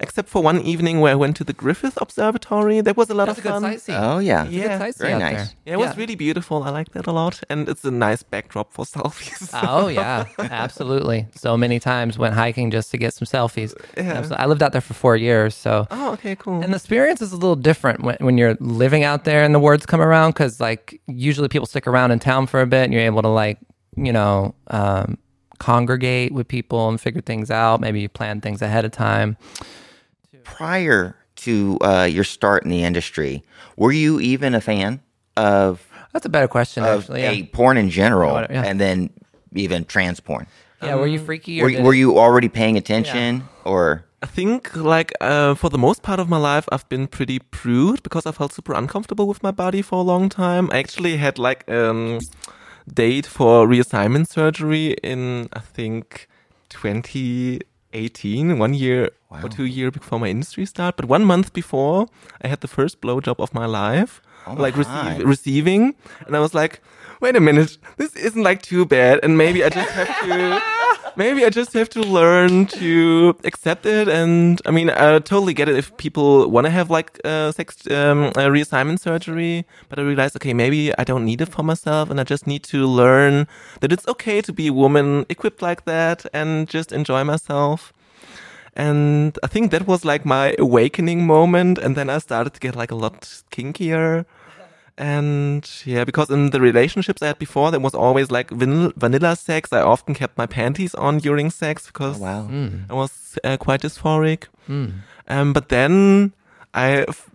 [0.01, 2.81] except for one evening where I went to the Griffith Observatory.
[2.83, 3.62] That was a lot That's a of good fun.
[3.62, 3.99] sightseeing.
[3.99, 4.45] Oh yeah.
[4.45, 5.47] Good Yeah, sightseeing very out nice.
[5.49, 5.57] there.
[5.66, 6.57] Yeah, it was really beautiful.
[6.69, 9.51] I like that a lot, and it's a nice backdrop for selfies.
[9.55, 11.27] Oh yeah, absolutely.
[11.35, 13.73] So many times went hiking just to get some selfies.
[13.97, 14.27] Yeah.
[14.42, 16.62] I lived out there for four years, so oh, okay, cool.
[16.62, 19.61] and the experience is a little different when, when you're living out there and the
[19.61, 22.92] words come around because like usually people stick around in town for a bit and
[22.92, 23.59] you're able to like
[23.97, 25.19] you know um,
[25.59, 27.81] congregate with people and figure things out.
[27.81, 29.37] Maybe you plan things ahead of time.
[30.45, 33.43] Prior to uh, your start in the industry,
[33.77, 35.01] were you even a fan
[35.37, 37.23] of That's a better question, of actually.
[37.23, 37.31] Yeah.
[37.33, 38.63] a porn in general, What- yeah.
[38.63, 39.11] and then
[39.55, 40.47] even trans porn?
[40.83, 41.61] yeah, were you freaky?
[41.61, 45.79] Or Were, did were you already paying attention, or I think like uh, for the
[45.79, 49.43] most part of my life, I've been pretty prude because I felt super uncomfortable with
[49.43, 50.71] my body for a long time.
[50.71, 52.21] I actually had like um
[52.92, 56.29] date for reassignment surgery in I think
[56.70, 60.96] 2018, one year or two year before my industry start.
[60.96, 62.09] But one month before,
[62.42, 64.83] I had the first blowjob of my life, oh, like my.
[64.83, 65.94] receive, receiving,
[66.27, 66.81] and I was like,
[67.20, 70.62] wait a minute, this isn't like too bad, and maybe I just have to.
[71.18, 75.66] Maybe I just have to learn to accept it, and I mean, I totally get
[75.66, 79.64] it if people want to have like uh, sex um, uh, reassignment surgery.
[79.88, 82.62] But I realized, okay, maybe I don't need it for myself, and I just need
[82.64, 83.46] to learn
[83.81, 87.94] that it's okay to be a woman equipped like that and just enjoy myself.
[88.74, 92.76] And I think that was like my awakening moment, and then I started to get
[92.76, 94.26] like a lot kinkier.
[94.99, 99.37] And yeah, because in the relationships I had before, there was always like vanilla, vanilla
[99.37, 99.73] sex.
[99.73, 102.49] I often kept my panties on during sex because Oh, wow.
[102.89, 104.45] I was uh, quite dysphoric.
[105.29, 106.33] Um, but then
[106.73, 107.29] I f-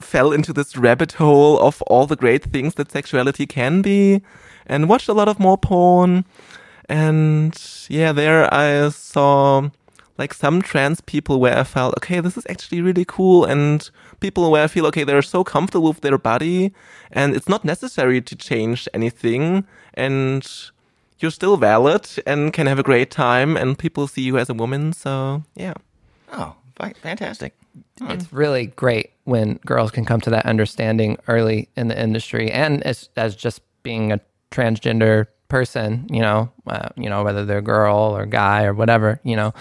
[0.00, 4.22] fell into this rabbit hole of all the great things that sexuality can be
[4.66, 6.24] and watched a lot of more porn.
[6.88, 9.70] And yeah, there I saw
[10.18, 13.44] like some trans people where I felt, okay, this is actually really cool.
[13.44, 13.88] And
[14.20, 16.72] people where I feel, okay, they're so comfortable with their body
[17.12, 19.64] and it's not necessary to change anything.
[19.94, 20.46] And
[21.20, 24.54] you're still valid and can have a great time and people see you as a
[24.54, 24.92] woman.
[24.92, 25.74] So yeah.
[26.32, 27.54] oh, fi- fantastic.
[28.00, 32.82] It's really great when girls can come to that understanding early in the industry, and
[32.84, 37.96] as as just being a transgender person, you know, uh, you know whether they're girl
[38.16, 39.52] or guy or whatever, you know,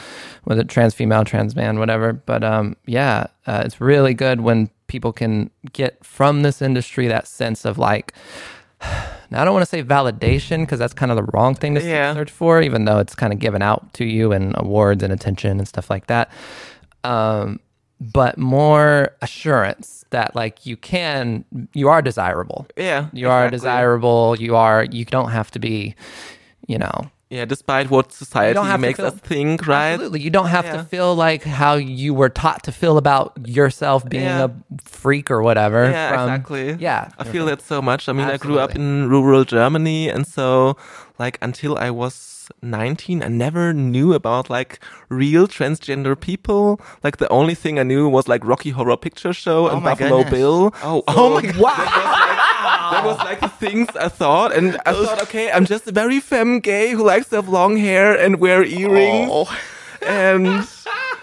[0.43, 2.13] whether trans female, trans man, whatever.
[2.13, 7.28] But um, yeah, uh, it's really good when people can get from this industry that
[7.28, 8.13] sense of like.
[9.30, 11.84] Now, I don't want to say validation because that's kind of the wrong thing to
[11.84, 12.13] Yeah.
[12.13, 15.58] search for, even though it's kind of given out to you in awards and attention
[15.60, 16.32] and stuff like that.
[17.04, 17.60] Um,
[17.99, 22.67] but more assurance that like you can, you are desirable.
[22.77, 23.07] Yeah.
[23.13, 23.57] You are exactly.
[23.57, 24.36] desirable.
[24.39, 24.83] You are.
[24.86, 25.95] You don't have to be,
[26.67, 27.12] you know.
[27.29, 29.91] Yeah, despite what society makes feel- us think, right?
[29.93, 30.21] Absolutely.
[30.21, 30.77] You don't have Yeah.
[30.77, 34.45] to feel like how you were taught to feel about yourself being Yeah.
[34.45, 34.49] a
[34.86, 35.89] freak or whatever.
[35.89, 36.77] Yeah, from- exactly.
[36.79, 37.10] Yeah.
[37.19, 38.07] I feel that so much.
[38.07, 40.77] I mean, I grew up in rural Germany, and so
[41.19, 42.13] like until I was
[42.62, 44.79] 19, I never knew about like
[45.10, 46.79] real transgender people.
[47.03, 49.91] Like the only thing I knew was like Rocky Horror Picture Show oh and my
[49.91, 50.31] Buffalo goodness.
[50.39, 50.73] Bill.
[50.83, 51.53] Oh, oh, oh my god!
[52.91, 56.19] That was like the things I thought, and I thought, okay, I'm just a very
[56.19, 59.29] femme gay who likes to have long hair and wear earrings.
[59.31, 59.60] Oh.
[60.05, 60.65] And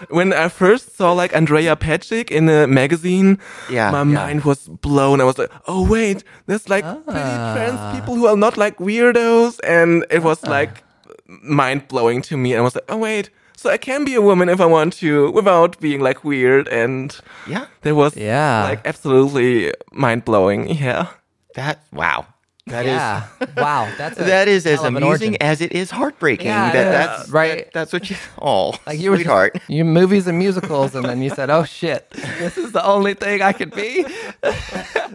[0.09, 4.03] when I first saw like Andrea Patrick in a magazine, Yeah, my yeah.
[4.03, 5.21] mind was blown.
[5.21, 7.93] I was like, oh wait, there's like pretty trans ah.
[7.95, 10.49] people who are not like weirdos, and it was ah.
[10.49, 10.84] like
[11.27, 12.53] mind blowing to me.
[12.53, 14.93] And I was like, oh wait, so I can be a woman if I want
[14.99, 16.67] to without being like weird.
[16.67, 17.15] And
[17.47, 17.65] Yeah.
[17.81, 18.63] there was Yeah.
[18.63, 20.67] like absolutely mind blowing.
[20.69, 21.07] Yeah.
[21.55, 22.27] That wow.
[22.67, 23.27] That is yeah.
[23.57, 23.93] wow.
[23.97, 26.47] That's that is as amusing as it is heartbreaking.
[26.47, 27.31] Yeah, that, that's is.
[27.31, 27.57] Right.
[27.65, 28.15] that- that's what you.
[28.41, 29.59] Oh, Like you were sweetheart.
[29.67, 33.41] you movies and musicals, and then you said, "Oh shit, this is the only thing
[33.43, 34.03] I could be."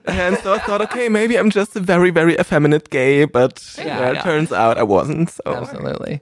[0.06, 3.84] and so I thought, okay, maybe I'm just a very, very effeminate gay, but Yeah,
[3.86, 4.22] yeah, it yeah.
[4.22, 5.30] turns out I wasn't.
[5.30, 6.20] So Absolutely.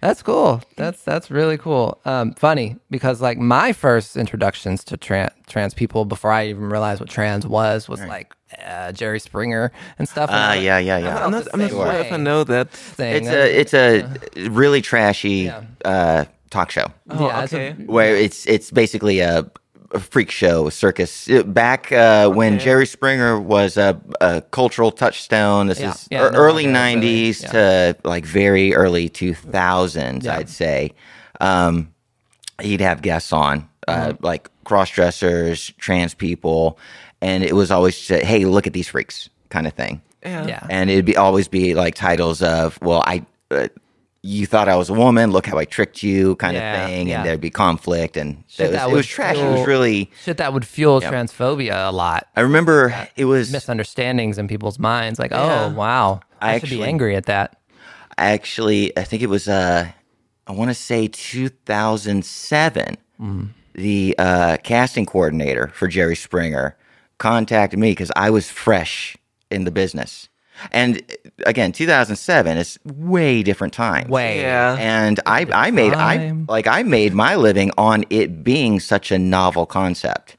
[0.00, 0.62] That's cool.
[0.76, 2.00] That's that's really cool.
[2.06, 7.00] Um, funny because like my first introductions to trans trans people before I even realized
[7.00, 8.32] what trans was was like
[8.66, 10.30] uh, Jerry Springer and stuff.
[10.30, 11.24] and Ah, I- yeah, yeah, yeah.
[11.24, 12.70] I'm not, I'm not sure if I know that.
[12.70, 13.16] thing.
[13.16, 15.64] It's a it's a really trashy Yeah.
[15.84, 17.82] uh, talk show Oh, Yeah, it's a- okay.
[17.84, 19.44] where it's it's basically a, a
[19.98, 21.28] freak show circus.
[21.28, 25.66] Uh, Back uh, when Jerry Springer was a, a cultural touchstone.
[25.66, 25.90] This Yeah.
[25.90, 30.36] is Yeah, ear- no early longer really, '90s to like very early 2000s, Yeah.
[30.36, 30.92] I'd say.
[31.40, 31.92] Um,
[32.60, 34.24] he'd have guests on, uh, Mm-hmm.
[34.24, 36.78] like cross dressers, trans people,
[37.20, 40.00] and it was always just, hey, look at these freaks kind of thing.
[40.22, 40.46] Yeah.
[40.46, 40.66] yeah.
[40.70, 43.68] And it'd be always be like titles of, well, I, uh,
[44.22, 47.08] you thought I was a woman, look how I tricked you, kind Yeah, of thing,
[47.08, 47.16] yeah.
[47.18, 49.36] and there'd be conflict, and Shit it was, that it was trash.
[49.36, 50.10] It was really.
[50.22, 52.26] Shit that would fuel transphobia a lot.
[52.36, 55.66] I remember it was Misunderstandings in people's minds, like, Yeah.
[55.70, 57.56] oh wow, I, I should be actually- angry at that.
[58.18, 59.88] I actually, I think it was, uh,
[60.46, 62.96] I want to say 2007.
[63.74, 66.76] The uh, casting coordinator for Jerry Springer
[67.18, 69.16] contacted me because I was fresh
[69.50, 70.28] in the business.
[70.72, 71.02] And
[71.46, 74.08] again, 2007 is way different time.
[74.08, 74.40] Way.
[74.40, 74.76] Yeah.
[74.78, 79.18] and I, I made I like I made my living on it being such a
[79.18, 80.36] novel concept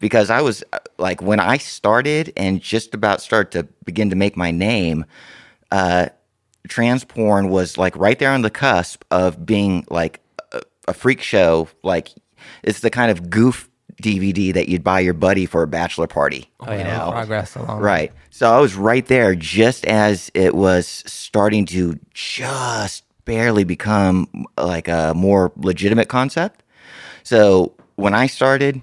[0.00, 4.16] because I was uh, like when I started and just about start to begin to
[4.16, 5.04] make my name,
[5.70, 6.08] uh,
[6.68, 10.20] trans porn was like right there on the cusp of being like
[10.52, 11.68] a, a freak show.
[11.82, 12.10] Like
[12.62, 13.68] it's the kind of goof
[14.02, 16.50] DVD that you'd buy your buddy for a bachelor party.
[16.60, 17.10] Oh yeah, know?
[17.10, 17.80] progress along.
[17.80, 18.12] Right.
[18.30, 24.88] So I was right there just as it was starting to just barely become like
[24.88, 26.62] a more legitimate concept.
[27.24, 28.80] So when I started,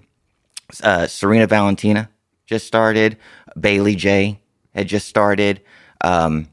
[0.84, 2.10] uh, Sarina Valentina
[2.46, 3.18] just started,
[3.60, 4.40] Bailey Jay
[4.74, 5.62] had just started,
[6.02, 6.50] um,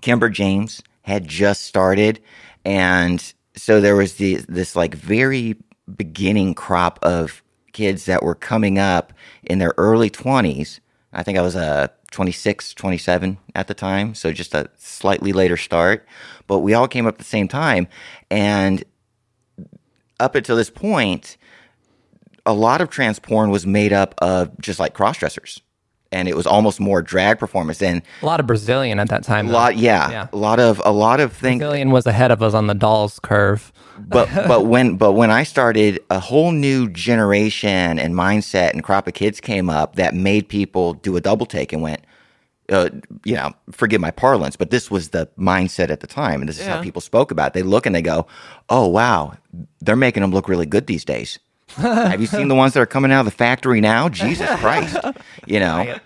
[0.00, 2.20] Kimber James had just started,
[2.64, 5.56] and so there was the this like very
[5.94, 7.42] beginning crop of
[7.76, 9.12] kids that were coming up
[9.44, 10.80] in their early 20s.
[11.12, 15.58] I think I was uh, 26, 27 at the time, so just a slightly later
[15.58, 16.06] start.
[16.46, 17.86] But we all came up at the same time,
[18.30, 18.82] and
[20.18, 21.36] up until this point,
[22.46, 25.60] a lot of trans porn was made up of just like cross dressers,
[26.12, 29.46] and it was almost more drag performance and A lot of Brazilian at that time.
[29.46, 29.54] a though.
[29.56, 29.76] lot.
[29.76, 30.26] Yeah, Yeah.
[30.32, 31.58] a lot of a lot of things.
[31.58, 33.72] Brazilian was ahead of us on the dolls curve.
[33.98, 39.06] but but when but when I started, a whole new generation and mindset and crop
[39.08, 42.00] of kids came up that made people do a double take and went,
[42.70, 42.88] uh,
[43.24, 46.58] you know, forgive my parlance, but this was the mindset at the time, and this
[46.58, 47.48] is how people spoke about.
[47.48, 47.54] it.
[47.54, 48.26] They look and they go,
[48.68, 49.34] "Oh wow,
[49.80, 51.38] they're making them look really good these days."
[52.10, 54.08] Have you seen the ones that are coming out of the factory now?
[54.08, 54.96] Jesus Christ,
[55.46, 55.96] you know.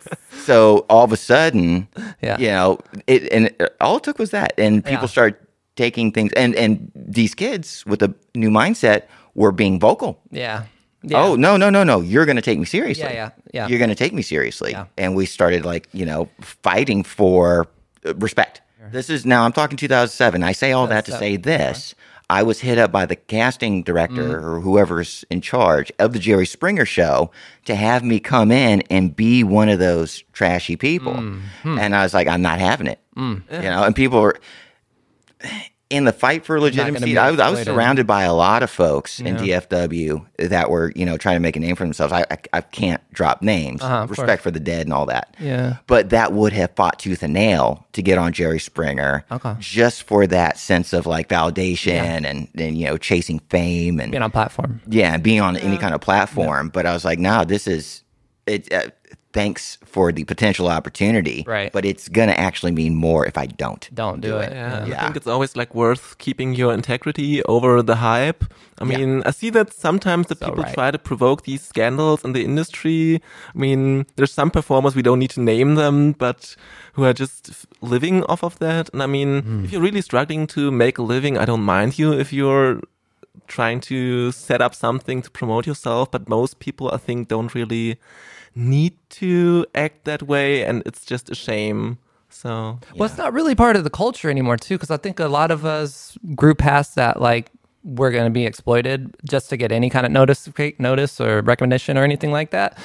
[0.45, 1.89] So all of a sudden,
[2.23, 2.39] Yeah.
[2.39, 5.07] you know, it and it- all it took was that, and people Yeah.
[5.07, 9.03] start taking things, and and these kids with a new mindset
[9.35, 10.19] were being vocal.
[10.31, 10.63] Yeah.
[10.65, 11.23] Oh, yeah.
[11.23, 12.01] Oh no no no no!
[12.03, 13.05] You're going to take me seriously.
[13.05, 13.67] Yeah, yeah, yeah.
[13.69, 14.73] You're going to take me seriously.
[14.73, 14.85] Yeah.
[14.99, 17.69] And we started like you know fighting for
[18.17, 18.61] respect.
[18.93, 20.43] This is now I'm talking 2007.
[20.43, 21.95] I say all that to say this.
[22.31, 24.43] I was hit up by the casting director Mm.
[24.45, 27.31] or whoever's in charge of the Jerry Springer show
[27.65, 31.15] to have me come in and be one of those trashy people.
[31.15, 31.41] Mm.
[31.63, 31.79] Hmm.
[31.79, 33.01] And I was like, I'm not having it.
[33.17, 34.39] You know, and people were
[35.91, 37.19] in the fight for legitimacy.
[37.19, 41.05] I was, I was surrounded by a lot of folks in DFW that were, you
[41.05, 42.13] know, trying to make a name for themselves.
[42.13, 45.35] I, I, I can't drop names, Uh-huh, respect for the dead and all that.
[45.41, 45.79] Yeah.
[45.89, 49.55] But that would have fought tooth and nail to get on Jerry Springer Okay.
[49.59, 54.23] just for that sense of like validation and, and, you know, chasing fame and, Being
[54.23, 54.81] on platform.
[54.87, 56.69] yeah, and being on any kind of platform.
[56.69, 58.05] But I was like, no, this is
[58.47, 58.73] it.
[58.73, 58.91] Uh,
[59.33, 61.73] thanks for the potential opportunity, Right.
[61.73, 63.89] But it's gonna actually mean more if I don't.
[63.95, 64.53] Don't do, it.
[64.53, 64.99] Yeah, Yeah.
[64.99, 68.43] I think it's always like worth keeping your integrity over the hype.
[68.81, 68.99] I Yeah.
[68.99, 70.75] mean, I see that sometimes the people right.
[70.75, 73.21] try to provoke these scandals in the industry.
[73.55, 76.57] I mean, there's some performers we don't need to name them, but
[76.95, 78.89] who are just f- living off of that.
[78.93, 79.65] And I mean, Hmm.
[79.65, 82.81] if you're really struggling to make a living, I don't mind you if you're
[83.47, 87.97] trying to set up something to promote yourself, but most people I think don't really
[88.55, 91.99] need to act that way and it's just a shame.
[92.29, 95.27] So Well, it's not really part of the culture anymore, too, because I think a
[95.27, 97.51] lot of us grew past that, like,
[97.83, 101.97] we're going to be exploited just to get any kind of notice, notice or recognition
[101.97, 102.77] or anything like that.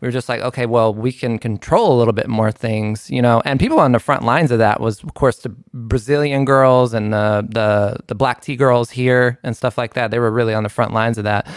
[0.00, 3.20] We were just like, okay, well, we can control a little bit more things, you
[3.20, 3.42] know.
[3.44, 7.12] And people on the front lines of that was, of course, the Brazilian girls and
[7.12, 10.12] the the the black tea girls here and stuff like that.
[10.12, 11.48] They were really on the front lines of that.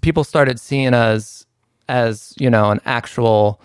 [0.00, 1.44] People started seeing us
[1.92, 3.60] as you know an actual,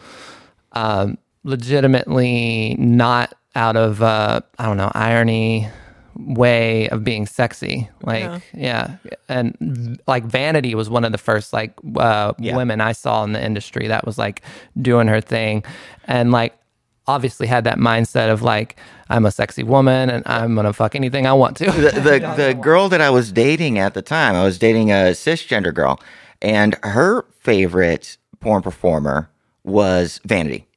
[0.74, 5.68] um, legitimately not out of uh, I don't know irony
[6.16, 7.88] way of being sexy.
[8.02, 8.98] Like, yeah.
[9.30, 12.56] And like Vanity was one of the first like uh, Yeah.
[12.56, 14.42] women I saw in the industry that was like
[14.82, 15.64] doing her thing.
[16.06, 16.58] And like,
[17.06, 18.78] obviously had that mindset of like,
[19.10, 21.66] I'm a sexy woman and I'm going to fuck anything I want to.
[21.72, 25.14] the the, the girl that I was dating at the time, I was dating a
[25.14, 26.00] cisgender girl,
[26.42, 29.30] and her favorite porn performer
[29.64, 30.68] was Vanity,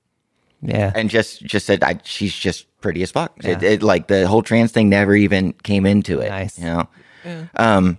[0.63, 0.93] yeah.
[0.95, 3.33] and just just said I, she's just pretty as fuck.
[3.45, 6.29] It, it, like the whole trans thing never even came into it.
[6.29, 6.59] Nice.
[6.59, 6.89] you know.
[7.57, 7.99] Um,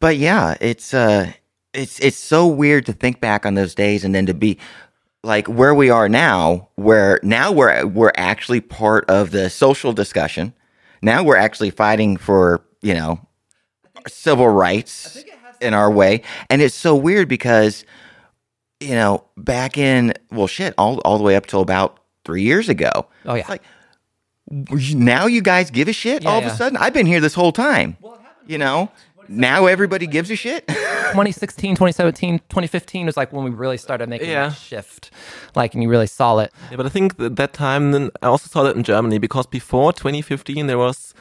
[0.00, 1.32] but yeah, it's uh,
[1.72, 4.58] it's it's so weird to think back on those days and then to be
[5.22, 10.54] like where we are now, where now we're we're actually part of the social discussion.
[11.02, 13.26] Now we're actually fighting for you know
[14.08, 15.22] civil rights
[15.62, 17.84] in our way, and it's so weird because
[18.80, 22.68] you know back in well shit all all the way up till about three years
[22.68, 22.90] ago.
[23.24, 23.40] Oh, yeah.
[23.40, 23.62] It's like
[24.50, 26.76] now you guys give a shit Yeah, all of a sudden.
[26.76, 27.96] I've been here this whole time.
[28.46, 28.90] You know,
[29.28, 30.66] now everybody gives a shit.
[31.12, 34.48] 2016, 2017, 2015 was like when we really started making Yeah.
[34.48, 35.10] that shift.
[35.54, 36.52] Like, and you really saw it.
[36.70, 39.46] Yeah, but I think that that time, then I also saw that in Germany because
[39.46, 41.14] before 2015 there was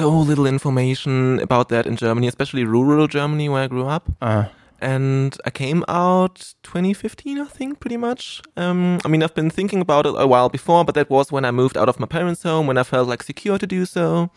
[0.00, 4.04] so little information about that in Germany, especially rural Germany where I grew up.
[4.20, 4.44] Uh,
[4.80, 8.40] and I came out 2015, I think, pretty much.
[8.56, 11.44] Um, I mean, I've been thinking about it a while before, but that was when
[11.44, 14.30] I moved out of my parents' home, when I felt like secure to do so.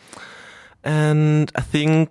[0.83, 2.09] And I think,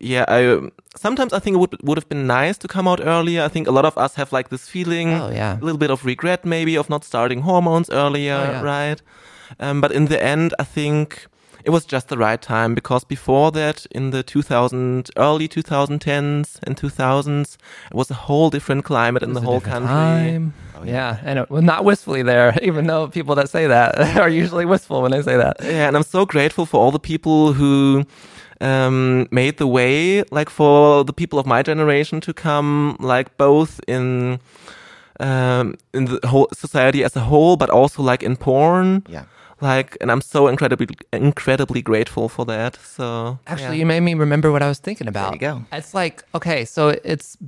[0.00, 0.60] yeah, I
[0.96, 3.42] sometimes I think it would would have been nice to come out earlier.
[3.42, 5.58] I think a lot of us have like this feeling, Oh, yeah.
[5.58, 8.62] a little bit of regret maybe of not starting hormones earlier, Oh, yeah.
[8.62, 9.02] right?
[9.58, 11.26] Um, but in the end, I think
[11.64, 16.76] it was just the right time because before that, in the 2000, early 2010s and
[16.76, 17.56] 2000s,
[17.90, 19.88] it was a whole different climate in the whole country.
[19.88, 20.54] Time.
[20.84, 21.18] yeah.
[21.24, 25.00] and it, well, not wistfully there, even though people that say that are usually wistful
[25.02, 25.56] when they say that.
[25.62, 28.04] Yeah, and I'm so grateful for all the people who
[28.60, 33.80] um, made the way, like for the people of my generation to come, like both
[33.88, 34.38] in
[35.20, 39.04] um, in the whole society as a whole, but also like in porn.
[39.08, 39.24] Yeah.
[39.64, 42.76] Like, and I'm so incredibly, incredibly grateful for that.
[42.76, 45.40] So Actually, you made me remember what I was thinking about.
[45.40, 45.64] There you go.
[45.72, 47.38] It's like, okay, so it's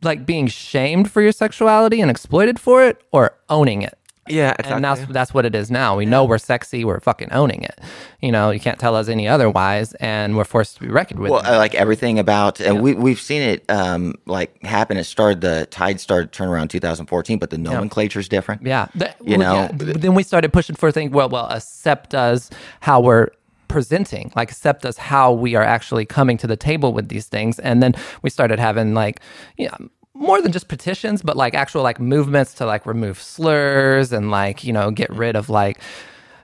[0.00, 3.98] like being shamed for your sexuality and exploited for it or owning it.
[4.28, 4.72] Yeah, exactly.
[4.74, 5.96] And that's that's what it is now.
[5.96, 6.84] We know we're sexy.
[6.84, 7.78] We're fucking owning it.
[8.20, 11.30] You know, you can't tell us any otherwise, and we're forced to be reckoned with.
[11.30, 14.96] Well, I like everything about, and we we've seen it um like happen.
[14.96, 18.62] It started the tide started turn around 2014, but the nomenclature's different.
[18.66, 19.92] yeah, Th- you well, know, yeah.
[19.94, 21.10] Then we started pushing for things.
[21.12, 23.28] Well, well, accept us how we're
[23.68, 27.58] presenting, like accept us how we are actually coming to the table with these things,
[27.58, 29.20] and then we started having like,
[29.58, 29.76] yeah.
[30.14, 34.62] More than just petitions, but like actual like movements to like remove slurs and like,
[34.64, 35.80] you know, get rid of like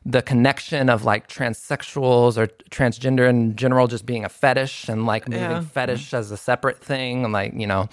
[0.04, 5.28] the connection of like transsexuals or transgender in general just being a fetish and like
[5.28, 5.60] moving Yeah.
[5.60, 7.86] fetish as a separate thing and like you know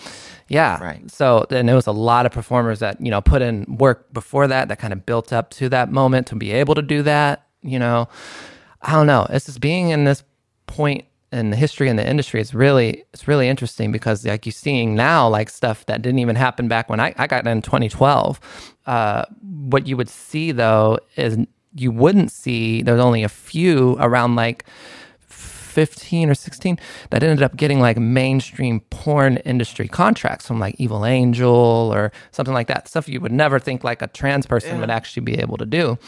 [0.48, 1.12] yeah Right.
[1.12, 4.48] so then there was a lot of performers that you know put in work before
[4.48, 7.46] that that kind of built up to that moment to be able to do that
[7.62, 8.08] you know
[8.82, 10.24] i don't know it's just being in this
[10.66, 14.54] point in the history in the industry it's really it's really interesting because like you're
[14.54, 18.40] seeing now like stuff that didn't even happen back when i, I got in 2012
[18.86, 21.38] uh, what you would see though is
[21.76, 24.66] you wouldn't see there's only a few around like
[25.78, 26.80] 15 or 16
[27.12, 31.52] that ended up getting like mainstream porn industry contracts from like Evil Angel
[31.94, 32.88] or something like that.
[32.88, 36.00] Stuff you would never think like a trans person would actually be able to do.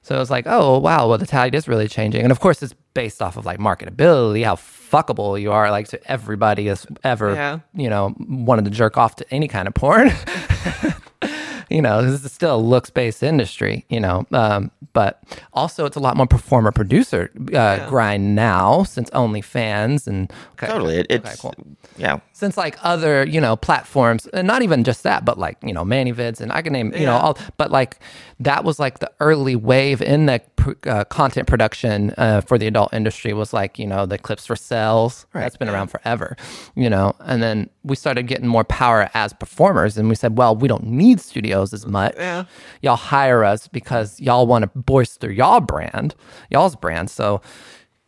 [0.00, 2.62] So it was like, oh wow, well the tide is really changing, and of course
[2.62, 7.34] it's based off of like marketability, how fuckable you are, like to everybody that's ever,
[7.34, 7.58] Yeah.
[7.74, 10.10] you know, wanted to jerk off to any kind of porn.
[11.70, 15.22] you know, this is still a looks based industry, you know, um, but
[15.54, 20.96] also it's a lot more performer producer uh, grind now since OnlyFans and okay, Totally.
[20.98, 21.54] It, it's okay, cool.
[21.96, 22.18] yeah.
[22.34, 25.84] Since like other, you know, platforms, and not even just that, but like, you know,
[25.84, 27.98] ManyVids and I can name, you know, all, but like
[28.40, 30.40] that was like the early wave in the
[30.86, 34.56] uh, content production uh, for the adult industry was like, you know, the clips for
[34.56, 35.26] sales.
[35.32, 35.42] Right.
[35.42, 36.36] That's been around forever,
[36.74, 40.54] you know, and then we started getting more power as performers and we said, well,
[40.54, 42.14] we don't need studios as much.
[42.16, 42.44] Yeah.
[42.82, 46.14] Y'all hire us because y'all want to bolster y'all brand,
[46.50, 47.10] y'all's brand.
[47.10, 47.40] So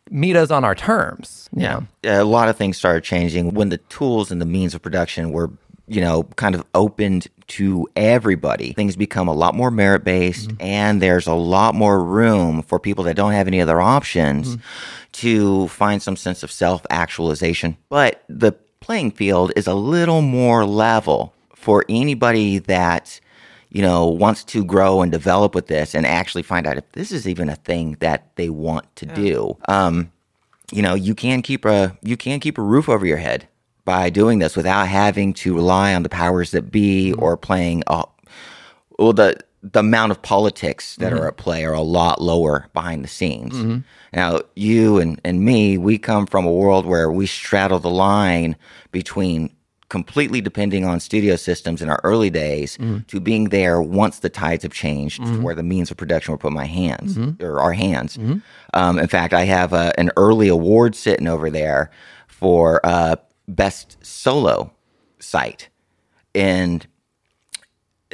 [0.09, 1.49] meet us on our terms.
[1.55, 1.87] You know?
[2.03, 5.51] a lot of things started changing when the tools and the means of production were
[5.87, 8.73] you know kind of opened to everybody.
[8.73, 13.03] Things become a lot more merit based and there's a lot more room for people
[13.05, 14.57] that don't have any other options
[15.13, 20.65] to find some sense of self actualization but the playing field is a little more
[20.65, 23.19] level for anybody that
[23.69, 27.11] you know wants to grow and develop with this and actually find out if this
[27.11, 29.57] is even a thing that they want to do.
[29.67, 30.11] Um
[30.71, 33.47] you know you can keep a you can keep a roof over your head
[33.85, 37.23] by doing this without having to rely on the powers that be mm-hmm.
[37.23, 38.03] or playing a,
[38.97, 41.23] well the the amount of politics that mm-hmm.
[41.23, 43.55] are at play are a lot lower behind the scenes.
[43.55, 43.77] Mm-hmm.
[44.13, 48.55] Now, you and, and me, we come from a world where we straddle the line
[48.91, 49.49] between
[49.89, 52.77] completely depending on studio systems in our early days
[53.07, 56.37] to being there once the tides have changed to where the means of production were
[56.37, 58.17] put in my hands or our hands.
[58.73, 61.91] Um, in fact, I have a, an early award sitting over there
[62.27, 63.15] for uh,
[63.47, 64.71] best solo
[65.19, 65.69] site.
[66.33, 66.85] And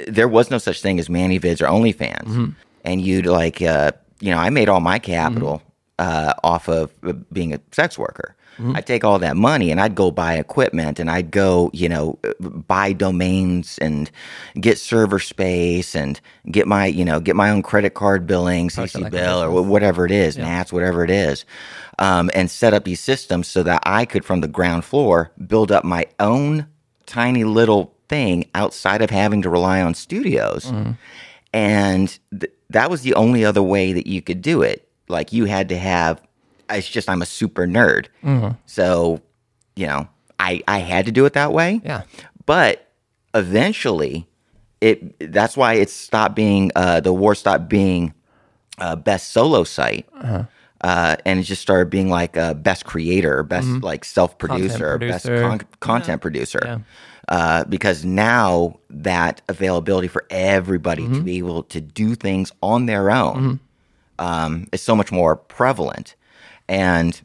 [0.08, 2.56] there was no such thing as ManyVids or OnlyFans.
[2.84, 5.62] And you'd like, uh, you know, I made all my capital
[6.00, 6.94] uh, off of
[7.32, 8.36] being a sex worker.
[8.76, 12.20] I'd take all that money and I'd go buy equipment and I'd go, you know,
[12.40, 14.12] buy domains and
[14.60, 16.22] get server space and
[16.52, 20.06] get my, you know, get my own credit card billing, CC like bill or whatever
[20.06, 21.44] it is, NATS, whatever it is,
[21.98, 25.72] um, and set up these systems so that I could, from the ground floor, build
[25.72, 26.68] up my own
[27.08, 30.72] tiny little thing outside of having to rely on studios.
[31.54, 34.88] And th- that was the only other way that you could do it.
[35.08, 36.22] Like you had to have,
[36.78, 38.08] it's just, I'm a super nerd.
[38.66, 39.22] So,
[39.76, 40.08] you know,
[40.40, 41.82] I, I had to do it that way.
[41.84, 42.04] Yeah.
[42.46, 42.88] But
[43.34, 44.28] eventually,
[44.80, 48.14] it that's why it stopped being uh, the war stopped being
[48.80, 50.44] uh, best solo site, Uh-huh.
[50.82, 55.26] uh, and it just started being like uh, best creator, best like self producer, best
[55.28, 56.62] con- content producer.
[56.66, 56.80] Yeah.
[57.28, 61.14] Uh, because now that availability for everybody Mm-hmm.
[61.14, 63.60] to be able to do things on their own
[64.20, 66.16] um, is so much more prevalent,
[66.72, 67.22] and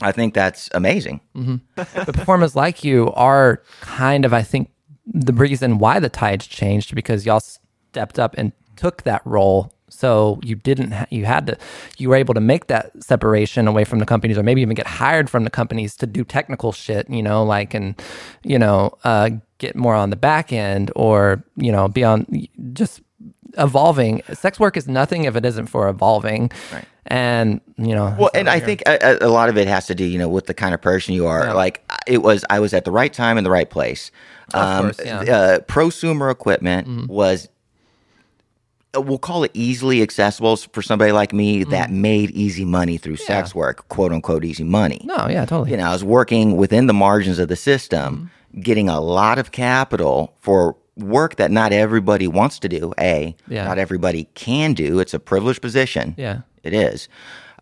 [0.00, 1.20] I think that's amazing.
[1.76, 4.70] The performers like you are kind of, I think,
[5.06, 9.72] the reason why the tides changed because y'all stepped up and took that role.
[9.88, 11.58] So you didn't, ha- you had to,
[11.98, 14.86] you were able to make that separation away from the companies, or maybe even get
[14.86, 18.00] hired from the companies to do technical shit, you know, like and
[18.42, 22.26] you know, uh, get more on the back end, or you know, be on
[22.72, 23.02] just
[23.58, 24.22] evolving.
[24.32, 26.84] Sex work is nothing if it isn't for evolving, Right.
[27.06, 30.04] and you know, Well, and I think a, a lot of it has to do,
[30.04, 31.52] you know, with the kind of person you are.
[31.54, 34.10] Like it was, I was at the right time in the right place.
[34.54, 35.20] Um, course, yeah.
[35.20, 37.48] uh, prosumer equipment was,
[38.94, 43.16] uh, we'll call it easily accessible for somebody like me that made easy money through
[43.16, 45.00] sex work, quote unquote, easy money.
[45.04, 48.30] no, yeah, totally, You know, I was working within the margins of the system,
[48.60, 52.92] getting a lot of capital for work that not everybody wants to do.
[53.00, 53.64] A, Yeah.
[53.64, 54.98] not everybody can do.
[55.00, 56.14] It's a privileged position.
[56.18, 56.40] yeah.
[56.62, 57.08] It is.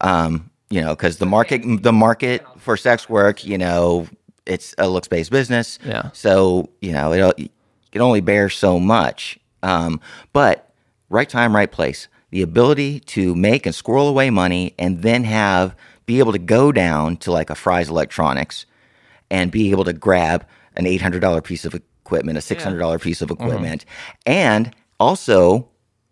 [0.02, 4.06] Um, you know, because the market, the market for sex work, you know,
[4.46, 5.78] it's a looks based business.
[5.84, 6.10] Yeah.
[6.12, 7.50] So you know, it
[7.92, 9.38] it only bears so much.
[9.62, 10.00] Um,
[10.32, 10.72] but
[11.08, 12.08] right time, right place.
[12.30, 15.74] The ability to make and squirrel away money, and then have
[16.06, 18.66] be able to go down to like a Fry's Electronics,
[19.30, 20.44] and be able to grab
[20.76, 23.84] an eight hundred dollar piece of equipment, a six hundred dollar piece of equipment,
[24.26, 25.68] and also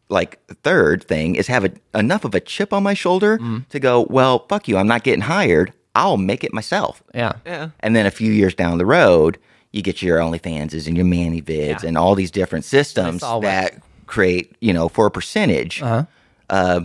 [0.09, 3.39] like third thing is have a, enough of a chip on my shoulder
[3.69, 5.73] to go, well, fuck you, I'm not getting hired.
[5.95, 7.03] I'll make it myself.
[7.15, 7.33] Yeah.
[7.45, 7.71] Yeah.
[7.81, 9.37] And then a few years down the road,
[9.73, 14.57] you get your OnlyFanses and your ManyVids and all these different systems all that create,
[14.61, 15.83] you know, for a percentage.
[15.83, 16.05] Uh-huh.
[16.49, 16.81] Uh,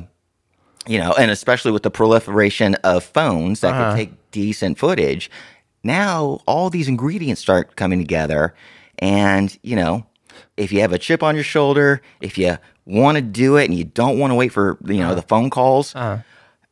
[0.85, 3.89] you know, and especially with the proliferation of phones that Uh-huh.
[3.91, 5.31] can take decent footage,
[5.83, 8.53] now all these ingredients start coming together.
[8.99, 10.05] And, you know,
[10.57, 13.77] if you have a chip on your shoulder, if you want to do it and
[13.77, 15.93] you don't want to wait for, you know, the phone calls,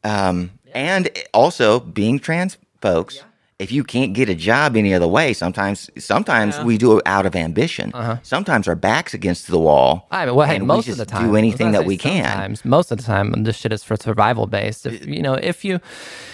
[0.03, 3.23] um, and also being trans folks,
[3.61, 7.27] if you can't get a job any other way, sometimes sometimes we do it out
[7.27, 7.91] of ambition.
[7.93, 8.17] Uh-huh.
[8.23, 10.07] Sometimes our backs against the wall.
[10.09, 12.09] I mean, well, hey, and we most of the time, do anything that we say
[12.09, 12.25] can.
[12.25, 14.87] Sometimes, most of the time, this shit is for survival based.
[14.87, 15.79] If you know, if you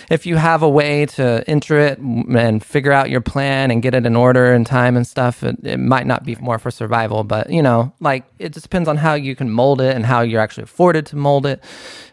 [0.10, 3.94] if you have a way to enter it and figure out your plan and get
[3.94, 7.26] it in order and time and stuff, it, it might not be more for survival.
[7.26, 10.22] But you know, like it just depends on how you can mold it and how
[10.22, 11.62] you're actually afforded to mold it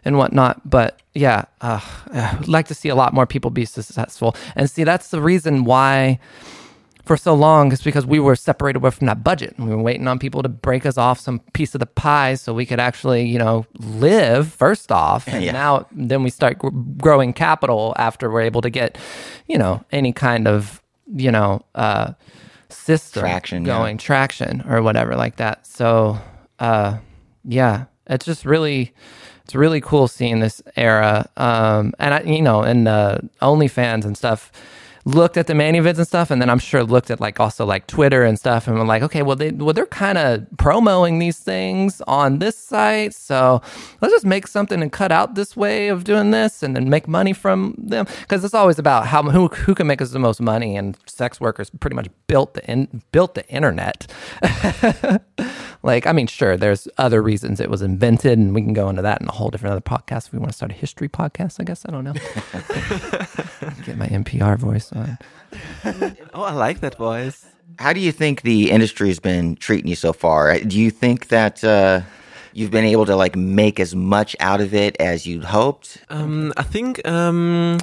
[0.05, 0.69] and whatnot.
[0.69, 1.81] But yeah, uh,
[2.13, 4.37] I'd like to see a lot more people be successful.
[4.57, 6.19] And see, that's the reason why
[7.05, 9.55] for so long is because we were separated away from that budget.
[9.59, 12.55] We were waiting on people to break us off some piece of the pie so
[12.55, 15.29] we could actually, you know, live first off.
[15.35, 15.53] And Yeah.
[15.53, 18.97] now then we start gr- growing capital after we're able to get,
[19.47, 20.81] you know, any kind of,
[21.15, 22.15] you know, uh,
[22.71, 23.77] system Traction, yeah.
[23.79, 25.67] going, traction or whatever like that.
[25.67, 26.19] So,
[26.59, 26.97] uh,
[27.45, 28.95] yeah, it's just really,
[29.45, 31.29] it's really cool seeing this era.
[31.37, 34.51] Um, and I, you know, and uh, OnlyFans and stuff
[35.05, 37.87] looked at the ManyVids and stuff, and then I'm sure looked at like also like
[37.87, 41.39] Twitter and stuff, and were like, okay, well they well they're kind of promoting these
[41.39, 43.61] things on this site, so
[44.01, 47.07] let's just make something and cut out this way of doing this, and then make
[47.07, 50.41] money from them because it's always about how who who can make us the most
[50.41, 54.11] money, and sex workers pretty much built the in, built the internet.
[55.85, 59.03] like, I mean, sure, there's other reasons it was invented, and we can go into
[59.03, 61.61] that in a whole different other podcast if we want to start a history podcast.
[61.61, 62.13] I guess I don't know.
[63.85, 65.19] Get my NPR voice on.
[66.35, 67.47] Oh, I like that voice.
[67.79, 70.59] How do you think the industry has been treating you so far?
[70.59, 72.01] Do you think that uh,
[72.55, 75.99] you've been able to like make as much out of it as you'd hoped?
[76.09, 77.79] Um, I think um,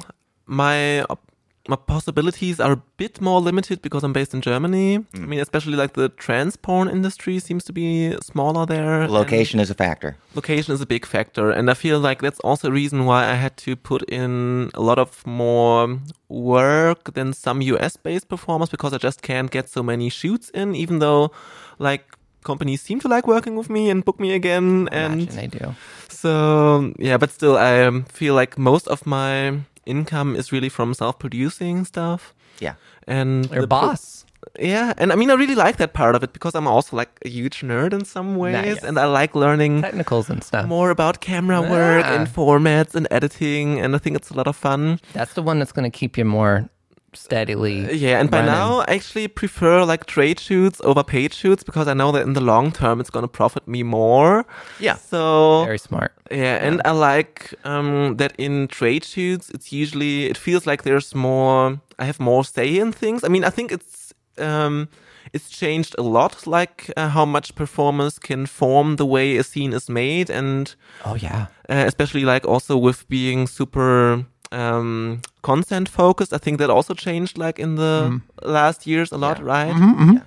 [0.46, 1.31] my op-
[1.68, 5.04] my possibilities are a bit more limited because I'm based in Germany.
[5.14, 9.06] I mean, especially like the trans porn industry seems to be smaller there.
[9.08, 10.16] Location is a factor.
[10.34, 13.34] location is a big factor, and I feel like that's also a reason why I
[13.34, 18.98] had to put in a lot of more work than some US-based performers because I
[18.98, 21.30] just can't get so many shoots in, even though
[21.78, 25.74] like companies seem to like working with me and book me again and they do.
[26.08, 30.94] so yeah, but still, I um, feel like most of my income is really from
[30.94, 32.34] self-producing stuff.
[32.60, 32.74] Yeah.
[33.06, 34.24] And Your the pro- boss.
[34.58, 37.10] yeah, and I mean, I really like that part of it because I'm also like
[37.24, 38.82] a huge nerd in some ways, Nice.
[38.84, 40.66] and I like learning Technicals and stuff.
[40.66, 42.14] more about camera work Yeah.
[42.14, 45.00] and formats and editing, and I think it's a lot of fun.
[45.14, 46.68] That's the one that's going to keep you more
[47.14, 47.94] steadily.
[47.94, 48.52] Yeah, and by running.
[48.54, 52.32] now I actually prefer like trade shoots over paid shoots because I know that in
[52.32, 54.44] the long term it's going to profit me more.
[54.80, 54.96] Yeah.
[54.96, 56.12] So Very smart.
[56.30, 61.14] Yeah, and I like um, that in trade shoots, it's usually it feels like there's
[61.14, 61.80] more.
[61.98, 63.22] I have more say in things.
[63.24, 64.88] I mean, I think it's um,
[65.32, 69.72] it's changed a lot, like uh, how much performers can form the way a scene
[69.72, 71.46] is made, and Oh yeah.
[71.68, 76.32] uh, especially like also with being super um, consent focused.
[76.32, 79.74] I think that also changed like in the last years a lot, right?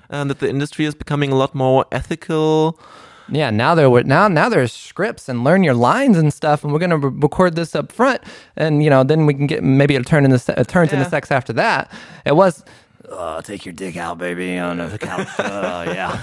[0.09, 2.79] Um, that the industry is becoming a lot more ethical.
[3.27, 6.71] Yeah, now there were now now there's scripts and learn your lines and stuff, and
[6.71, 8.21] we're gonna re- record this up front,
[8.55, 11.09] and you know then we can get maybe it'll turn into se- it turns into
[11.09, 11.91] sex after that.
[12.25, 12.63] It was.
[13.07, 15.27] Oh, take your dick out, baby, on the couch.
[15.39, 16.19] Oh, yeah,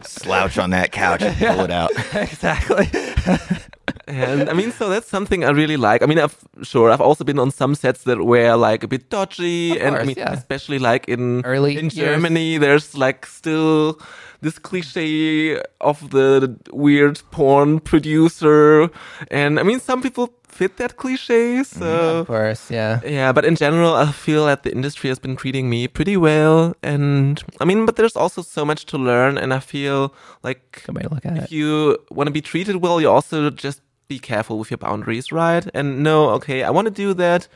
[0.02, 1.90] Slouch on that couch and pull it out.
[2.14, 2.88] exactly.
[4.10, 6.02] And I mean, so that's something I really like.
[6.02, 9.10] I mean, I've sure I've also been on some sets that were like a bit
[9.10, 10.32] dodgy, and I mean, yeah.
[10.32, 11.94] especially like in Early in years.
[11.94, 14.00] Germany, there's like still
[14.40, 18.90] this cliche of the weird porn producer,
[19.30, 21.80] and I mean, some people fit that cliche, so.
[21.80, 23.00] Mm-hmm, of course, yeah.
[23.04, 26.74] Yeah, but in general, I feel that the industry has been treating me pretty well.
[26.82, 29.38] And I mean, but there's also so much to learn.
[29.38, 31.52] And I feel like Good way to look at if it.
[31.52, 33.80] you want to be treated well, you also just
[34.10, 35.64] be careful with your boundaries, right?
[35.72, 37.48] And know, okay, I want to do that.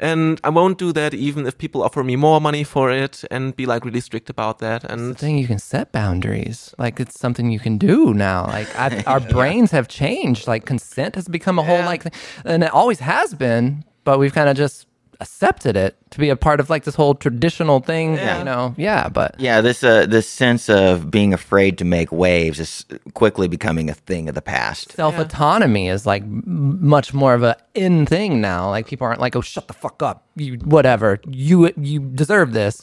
[0.00, 3.54] And I won't do that even if people offer me more money for it and
[3.54, 4.84] be like really strict about that.
[4.84, 8.46] And the And thing you can set boundaries like it's something you can do now
[8.46, 12.12] like I, our brains have changed like consent has become a whole like thing
[12.44, 14.87] and it always has been but we've kind of just
[15.20, 18.38] accepted it to be a part of like this whole traditional thing Yeah.
[18.38, 22.60] you know yeah but Yeah, this uh, this sense of being afraid to make waves
[22.60, 24.92] is quickly becoming a thing of the past.
[24.92, 29.20] self autonomy is like m- much more of a in thing now like people aren't
[29.20, 32.82] like oh shut the fuck up you whatever you you deserve this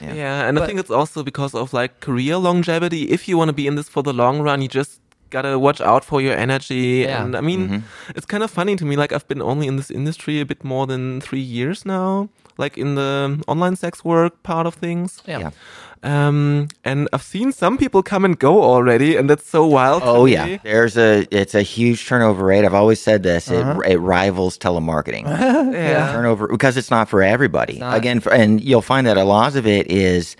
[0.00, 3.02] yeah, and I think it's also because of like career longevity.
[3.10, 5.00] If you want to be in this for the long run, you just
[5.32, 7.04] gotta watch out for your energy.
[7.06, 7.24] Yeah.
[7.24, 7.82] And I mean,
[8.16, 8.94] it's kind of funny to me.
[8.96, 12.28] Like I've been only in this industry a bit more than three years now,
[12.58, 15.22] like in the online sex work part of things.
[15.26, 15.50] yeah, Yeah.
[16.04, 20.02] Um, and I've seen some people come and go already, and that's so wild.
[20.02, 20.32] to Oh me.
[20.32, 22.64] yeah, there's a it's a huge turnover rate.
[22.64, 23.48] I've always said this.
[23.48, 25.24] It, it rivals telemarketing.
[25.72, 26.12] yeah.
[26.12, 27.78] turnover because it's not for everybody.
[27.78, 27.96] not.
[27.96, 30.34] Again, for, and you'll find that a lot of it is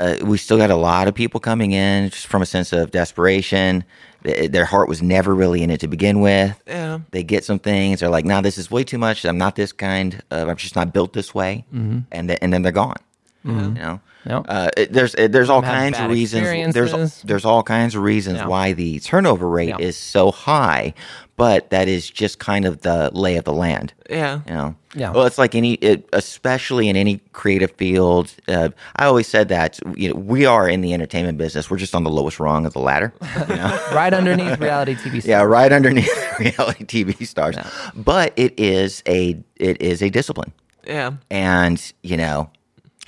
[0.00, 2.90] uh, we still got a lot of people coming in just from a sense of
[2.90, 3.84] desperation.
[4.24, 6.60] Th- Their heart was never really in it to begin with.
[6.66, 6.98] Yeah.
[7.10, 8.00] They get some things.
[8.00, 9.24] They're like, "Nah, this is way too much.
[9.24, 10.22] I'm not this kind.
[10.30, 11.98] Of, I'm just not built this way." Mm-hmm.
[12.12, 12.96] And th- and then they're gone.
[13.44, 14.44] You know, Yep.
[14.48, 16.74] uh, it, there's it, there's all Have kinds of reasons.
[16.74, 18.46] There's there's all kinds of reasons Yeah.
[18.48, 19.78] why the turnover rate Yeah.
[19.78, 20.92] is so high,
[21.36, 23.94] but that is just kind of the lay of the land.
[24.10, 24.40] Yeah.
[24.46, 25.12] You know, Yeah.
[25.12, 28.34] Well, it's like any, it, especially in any creative field.
[28.46, 31.70] Uh, I always said that you know we are in the entertainment business.
[31.70, 33.14] We're just on the lowest rung of the ladder.
[33.48, 33.80] You know?
[33.94, 35.04] right underneath reality TV.
[35.22, 35.24] Stars.
[35.26, 37.56] Yeah, right underneath reality TV stars.
[37.96, 40.52] But it is a it is a discipline,
[40.86, 41.12] Yeah.
[41.30, 42.50] and you know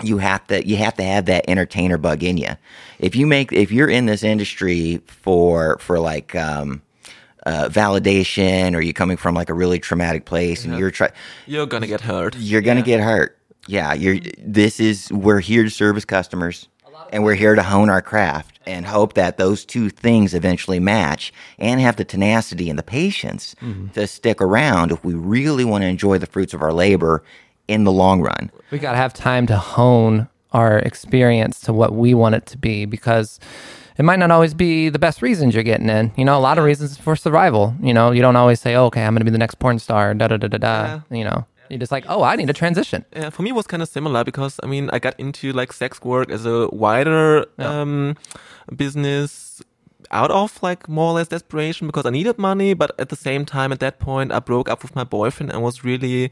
[0.05, 2.51] you have to you have to have that entertainer bug in you.
[2.99, 6.35] If you make if you're in this industry for for like.
[6.35, 6.83] um
[7.45, 11.11] uh, validation, or you're coming from like a really traumatic place, and you're trying,
[11.47, 12.37] You're gonna get hurt.
[12.39, 12.87] you're gonna Yeah.
[12.87, 13.37] get hurt.
[13.67, 14.19] Yeah, you're.
[14.39, 16.69] This is we're here to service customers,
[17.13, 21.33] and we're here to hone our craft and hope that those two things eventually match,
[21.59, 23.57] and have the tenacity and the patience
[23.95, 27.25] to stick around if we really want to enjoy the fruits of our labor
[27.69, 28.51] in the long run.
[28.71, 32.59] we got to have time to hone our experience to what we want it to
[32.59, 33.41] be because
[33.97, 36.13] it might not always be the best reasons you're getting in.
[36.17, 37.75] You know, a lot of reasons for survival.
[37.81, 39.79] You know, you don't always say, oh, okay, I'm going to be the next porn
[39.79, 41.01] star, da da da da da.
[41.11, 43.05] You know, you're just like, oh, I need a transition.
[43.15, 45.73] Yeah, for me it was kind of similar because I mean I got into like
[45.73, 48.17] sex work as a wider um,
[48.77, 49.63] business
[50.13, 53.45] out of like more or less desperation because I needed money, but at the same
[53.45, 56.31] time at that point I broke up with my boyfriend and was really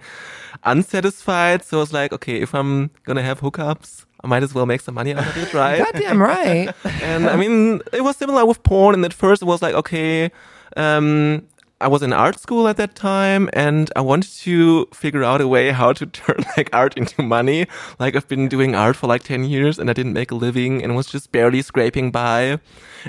[0.65, 1.65] unsatisfied.
[1.65, 4.83] So I was like, okay, if I'm gonna have hookups, I might as well make
[4.83, 5.79] some money out of it, right?
[5.79, 6.75] Goddamn right.
[7.03, 8.95] and I mean, it was similar with porn.
[8.95, 10.31] And at first, it was like, okay,
[10.77, 11.47] um,
[11.81, 15.49] I was in art school at that time, and I wanted to figure out a
[15.49, 17.67] way how to turn like art into money.
[17.99, 20.83] Like I've been doing art for like ten years, and I didn't make a living,
[20.83, 22.41] and was just barely scraping by.
[22.43, 22.61] And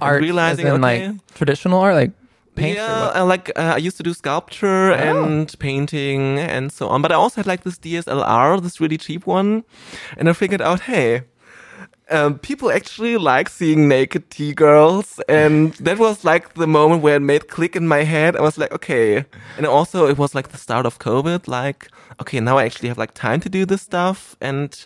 [0.01, 2.11] art, realizing, as in, okay, like traditional art, like
[2.55, 2.77] paint.
[2.77, 3.15] or yeah, what?
[3.15, 7.15] uh, like uh, I used to do sculpture and painting and so on, but I
[7.15, 9.63] also had like this DSLR, this really cheap one,
[10.17, 11.23] and I figured out, hey,
[12.11, 17.15] um, people actually like seeing naked T girls, and that was like the moment where
[17.15, 18.35] it made click in my head.
[18.35, 19.25] I was like, okay,
[19.57, 21.47] and also it was like the start of COVID.
[21.47, 21.87] Like,
[22.21, 24.85] okay, now I actually have like time to do this stuff, and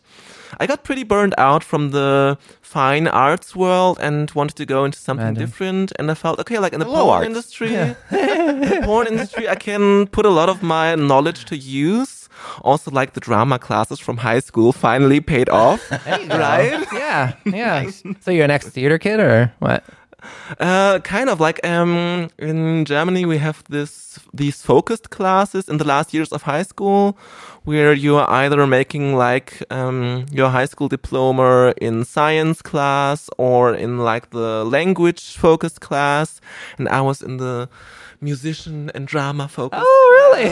[0.60, 4.98] I got pretty burned out from the fine arts world and wanted to go into
[4.98, 5.46] something Imagine.
[5.46, 5.92] different.
[6.00, 7.28] And I felt okay, like in the Hello, porn arts.
[7.28, 7.70] industry,
[8.12, 12.25] the porn industry, I can put a lot of my knowledge to use.
[12.62, 16.86] Also, like the drama classes from high school finally paid off, right?
[16.94, 17.90] Yeah, yeah.
[18.22, 19.84] So you're an ex theater kid or what?
[20.60, 25.84] Uh, kind of like um in Germany we have this these focused classes in the
[25.84, 27.16] last years of high school
[27.64, 33.74] where you are either making like um your high school diploma in science class or
[33.76, 36.42] in like the language focused class
[36.78, 37.70] and I was in the
[38.30, 40.50] musician and drama focused Oh, really?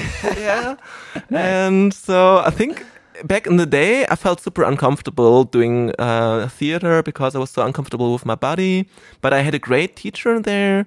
[0.49, 0.75] yeah.
[1.31, 2.17] And so
[2.49, 2.85] I think
[3.23, 7.61] back in the day, I felt super uncomfortable doing uh, theater because I was so
[7.65, 8.75] uncomfortable with my body.
[9.21, 10.85] But I had a great teacher there,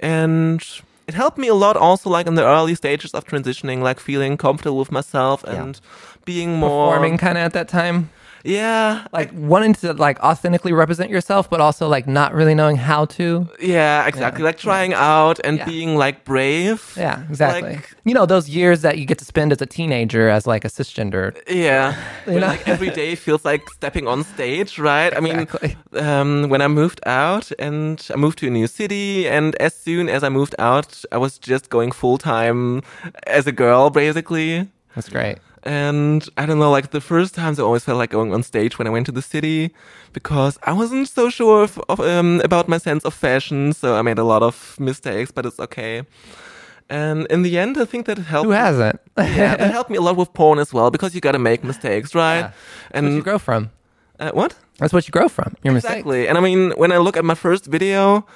[0.00, 0.60] and
[1.06, 1.76] it helped me a lot.
[1.76, 5.80] Also, like in the early stages of transitioning, like feeling comfortable with myself and
[6.24, 8.10] being more Performing kind of at that time.
[8.44, 13.04] Yeah, like wanting to like authentically represent yourself, but also like not really knowing how
[13.16, 13.48] to.
[13.60, 14.42] yeah, exactly.
[14.44, 15.64] Like trying out and Yeah.
[15.66, 16.94] being like brave.
[16.96, 17.74] Yeah, exactly.
[17.76, 20.64] Like- you know those years that you get to spend as a teenager as like
[20.64, 21.36] a cisgender.
[21.48, 22.46] Yeah, Where, know?
[22.46, 25.14] like every day feels like stepping on stage, right?
[25.16, 25.46] I mean,
[25.94, 30.08] um, when I moved out and I moved to a new city, and as soon
[30.08, 32.82] as I moved out, I was just going full time
[33.26, 34.68] as a girl, basically.
[34.94, 35.38] That's great.
[35.62, 38.78] And I don't know, like the first times I always felt like going on stage
[38.78, 39.74] when I went to the city
[40.12, 43.72] because I wasn't so sure of, of, um, about my sense of fashion.
[43.74, 46.02] So I made a lot of mistakes, but it's okay.
[46.88, 48.46] And in the end, I think that it helped.
[48.46, 49.00] Who hasn't?
[49.18, 51.62] yeah, that helped me a lot with porn as well because you got to make
[51.62, 52.38] mistakes, right?
[52.38, 52.52] Yeah.
[52.92, 53.70] That's what you grow from.
[54.18, 54.56] uh, what?
[54.78, 55.54] That's what you grow from.
[55.62, 55.92] Your mistakes.
[55.92, 56.26] Exactly.
[56.26, 58.26] And I mean, when I look at my first video,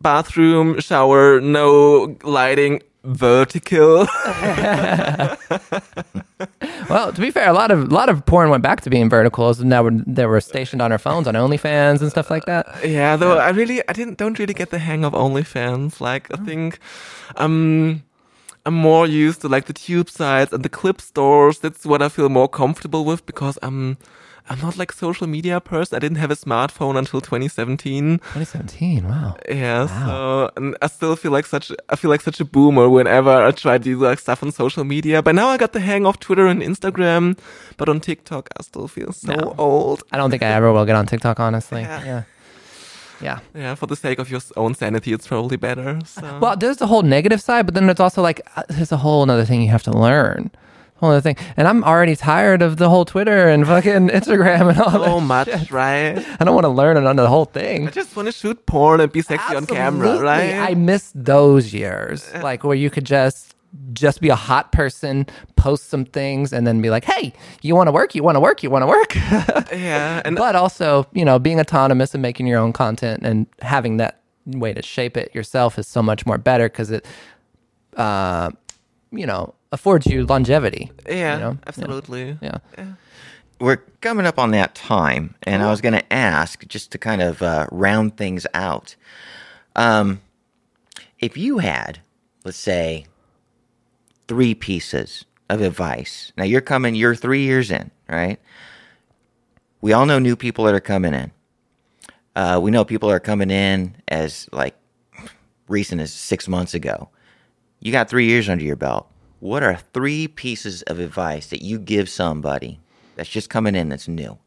[0.00, 4.06] bathroom, shower, no lighting, vertical.
[6.88, 9.08] Well, to be fair, a lot of a lot of porn went back to being
[9.08, 12.44] verticals, and now were, they were stationed on our phones on OnlyFans and stuff like
[12.44, 12.66] that.
[12.84, 16.00] yeah, though I really, I didn't, don't really get the hang of OnlyFans.
[16.00, 16.78] Like, I think,
[17.36, 18.02] um,
[18.66, 21.58] I'm more used to like the tube sites and the clip stores.
[21.58, 23.96] That's what I feel more comfortable with because I'm,
[24.50, 25.96] I'm not like social media person.
[25.96, 28.18] I didn't have a smartphone until 2017.
[28.18, 29.08] 2017.
[29.08, 29.36] Wow.
[29.48, 29.86] Yeah, wow.
[30.06, 33.50] so and I still feel like such I feel like such a boomer whenever I
[33.52, 35.22] try to do like stuff on social media.
[35.22, 37.38] But now I got the hang of Twitter and Instagram,
[37.78, 39.54] but on TikTok I still feel so No.
[39.56, 40.02] old.
[40.12, 41.40] I don't think I ever will get on TikTok.
[41.40, 41.80] Honestly.
[41.80, 42.04] Yeah.
[42.04, 42.22] Yeah.
[43.22, 43.38] Yeah.
[43.54, 46.00] Yeah, for the sake of your own sanity, it's probably better.
[46.04, 48.98] So Well, there's the whole negative side, but then there's also like uh, there's a
[48.98, 50.50] whole another thing you have to learn.
[51.04, 51.36] Whole other thing.
[51.56, 55.20] And I'm already tired of the whole Twitter and fucking Instagram and all So that.
[55.20, 56.18] much, right?
[56.40, 57.86] I don't want to learn it on the whole thing.
[57.88, 60.54] I just want to shoot porn and be sexy on camera, right?
[60.54, 63.54] I miss those years, like where you could just
[63.92, 65.26] just be a hot person,
[65.56, 68.14] post some things, and then be like, "Hey, you want to work?
[68.14, 68.62] You want to work?
[68.62, 69.14] You want to work?"
[69.72, 73.96] yeah, and but also, you know, being autonomous and making your own content and having
[73.96, 77.04] that way to shape it yourself is so much more better because it,
[77.96, 78.50] uh,
[79.10, 80.90] you know, affords you longevity.
[81.06, 81.58] yeah, you know?
[81.66, 82.38] absolutely.
[82.40, 82.58] Yeah.
[83.60, 87.20] We're coming up on that time, and I was going to ask just to kind
[87.20, 88.96] of uh, round things out.
[89.76, 90.20] Um,
[91.18, 92.00] if you had,
[92.44, 93.06] let's say,
[94.28, 96.32] three pieces of advice.
[96.36, 98.40] Now you're coming, you're three years in, right?
[99.80, 101.30] We all know new people that are coming in.
[102.34, 104.74] Uh, we know people are coming in as like
[105.68, 107.08] recent as six months ago.
[107.80, 109.08] You got three years under your belt.
[109.44, 112.80] What are three pieces of advice that you give somebody
[113.14, 114.38] that's just coming in that's new?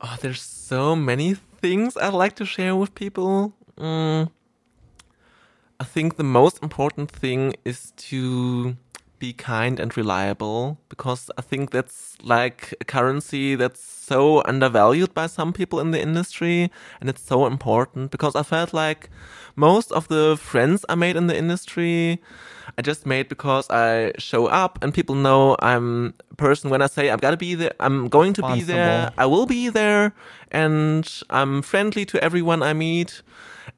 [0.00, 3.52] Oh, there's so many things I'd like to share with people.
[3.76, 4.30] Mm.
[5.78, 8.78] I think the most important thing is to
[9.18, 15.26] be kind and reliable because I think that's like a currency that's so undervalued by
[15.26, 19.02] some people in the industry and it's so important because I felt like
[19.56, 22.20] most of the friends I made in the industry
[22.78, 26.88] I just made because I show up and people know I'm a person when I
[26.96, 30.12] say I'm gonna be there I'm going to be there I will be there
[30.50, 33.22] and I'm friendly to everyone I meet.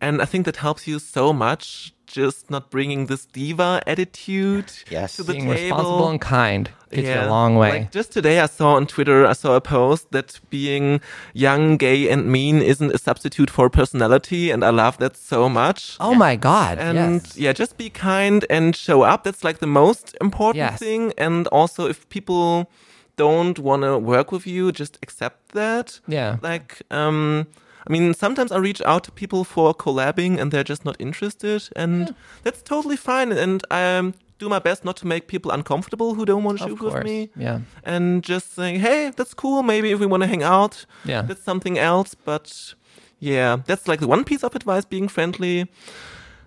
[0.01, 5.17] And I think that helps you so much, just not bringing this diva attitude Yes.
[5.17, 5.77] to the Being table.
[5.79, 7.71] responsible and kind gets you a long way.
[7.71, 11.01] Like just today, I saw on Twitter, I saw a post that being
[11.35, 15.97] young, gay, and mean isn't a substitute for personality, and I love that so much.
[16.01, 16.79] oh my god!
[16.79, 17.37] And yes.
[17.37, 19.23] yeah, just be kind and show up.
[19.25, 20.79] That's like the most important Yes.
[20.81, 21.13] thing.
[21.17, 22.69] And also, if people
[23.17, 26.01] don't want to work with you, just accept that.
[26.09, 26.37] Yeah.
[26.43, 27.47] Like, um,
[27.87, 31.69] I mean, sometimes I reach out to people for collabing and they're just not interested,
[31.77, 33.33] and that's totally fine.
[33.33, 36.65] And I um, do my best not to make people uncomfortable who don't want to
[36.65, 37.31] Of shoot with me.
[37.37, 37.61] Yeah.
[37.85, 39.63] And just saying, hey, that's cool.
[39.63, 41.23] Maybe if we want to hang out, Yeah.
[41.23, 42.15] that's something else.
[42.15, 42.75] But
[43.19, 45.63] yeah, that's like the one piece of advice: being friendly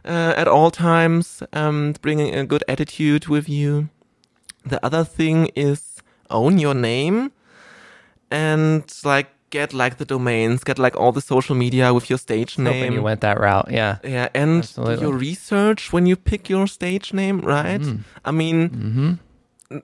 [0.06, 3.90] uh, at all times, um, bringing a good attitude with you.
[4.66, 7.32] The other thing is own your name
[8.32, 9.28] and like
[9.60, 12.94] get like the domains, get like all the social media with your stage name.
[12.94, 13.70] you went that route.
[13.80, 13.94] Yeah.
[14.04, 15.02] Yeah, and Absolutely.
[15.06, 17.82] your research when you pick your stage name, right?
[17.82, 18.30] Mm-hmm.
[18.30, 18.60] I mean,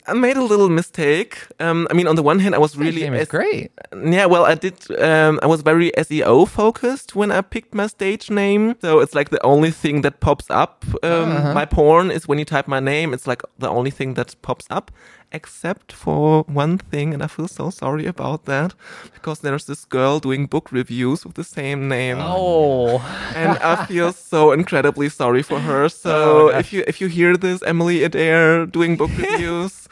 [0.07, 1.33] I made a little mistake.
[1.59, 3.71] Um, I mean, on the one hand, I was really Name is S- great.
[4.17, 4.75] yeah, well, I did.
[5.01, 8.75] Um, I was very SEO focused when I picked my stage name.
[8.81, 10.73] So it's like the only thing that pops up.
[11.03, 11.53] Um, Uh-huh.
[11.59, 13.13] My porn is when you type my name.
[13.15, 14.91] It's like the only thing that pops up,
[15.31, 18.73] except for one thing, and I feel so sorry about that
[19.13, 22.99] because there's this girl doing book reviews with the same name Oh.
[23.35, 25.83] and I feel so incredibly sorry for her.
[25.83, 29.87] Oh, So if you if you hear this, Emily Adaire doing book reviews,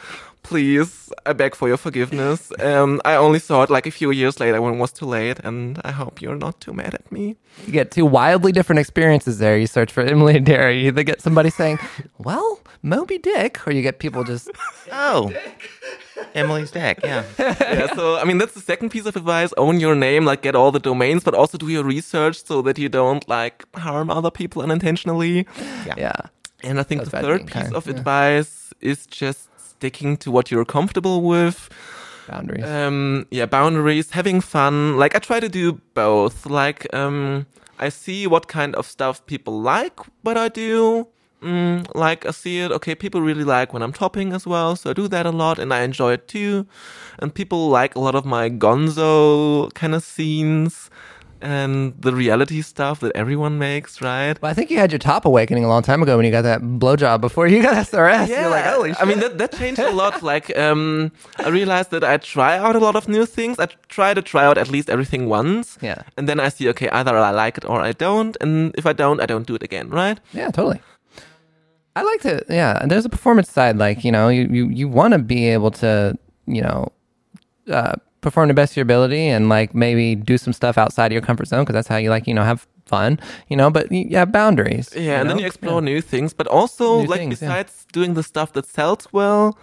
[0.48, 2.52] please, I beg for your forgiveness.
[2.60, 5.40] Um, I only saw it like a few years later when it was too late,
[5.44, 7.36] and I hope you're not too mad at me.
[7.66, 9.58] You get two wildly different experiences there.
[9.58, 10.72] You search for Emily Adaire.
[10.74, 11.80] You either get somebody saying,
[12.18, 14.50] "Well, Moby Dick," or you get people just
[14.92, 15.34] Oh,
[16.34, 17.00] Emily's deck.
[17.04, 17.24] Yeah.
[17.40, 20.56] yeah, so I mean that's the second piece of advice: own your name, like get
[20.56, 24.32] all the domains, but also do your research so that you don't like harm other
[24.32, 25.46] people unintentionally.
[25.86, 26.16] yeah.
[26.64, 27.94] And I think That's the third being piece kind, of yeah.
[27.94, 31.70] advice is just sticking to what you're comfortable with.
[32.28, 32.66] Boundaries.
[32.66, 34.98] um yeah boundaries having fun.
[34.98, 36.46] Like i try to do both.
[36.46, 37.46] Like um
[37.80, 41.08] i see what kind of stuff people like what i do.
[41.42, 44.90] Mm, like i see it okay people really like when i'm topping as well so
[44.90, 46.66] i do that a lot and i enjoy it too.
[47.20, 50.90] And people like a lot of my gonzo kind of scenes
[51.42, 55.26] and the reality stuff that everyone makes right Well, I think you had your top
[55.26, 58.28] awakening a long time ago when you got that blowjob before you got SRS.
[58.28, 59.02] You're like, holy shit.
[59.02, 60.24] I mean, that, that changed a lot.
[60.24, 63.60] Like, um, I realized that I try out a lot of new things.
[63.60, 65.78] I try to try out at least everything once.
[65.82, 66.04] Yeah.
[66.18, 68.36] And then I see, okay, either I like it or I don't.
[68.42, 70.20] And if I don't, I don't do it again, right?
[70.34, 70.82] Yeah, totally.
[71.96, 72.78] I like to, yeah.
[72.80, 75.72] and There's a performance side, like you know, you you, you want to be able
[75.72, 76.16] to,
[76.46, 76.92] you know,
[77.72, 77.96] uh,
[78.28, 81.22] perform the best of your ability, and like maybe do some stuff outside of your
[81.22, 83.20] comfort zone because that's how you like, you know, have fun,
[83.50, 83.70] you know.
[83.70, 84.94] But you have boundaries.
[84.96, 85.22] Yeah.
[85.22, 86.34] and then you explore new things.
[86.34, 87.50] But also, New like, things, yeah.
[87.50, 89.58] besides doing the stuff that sells well,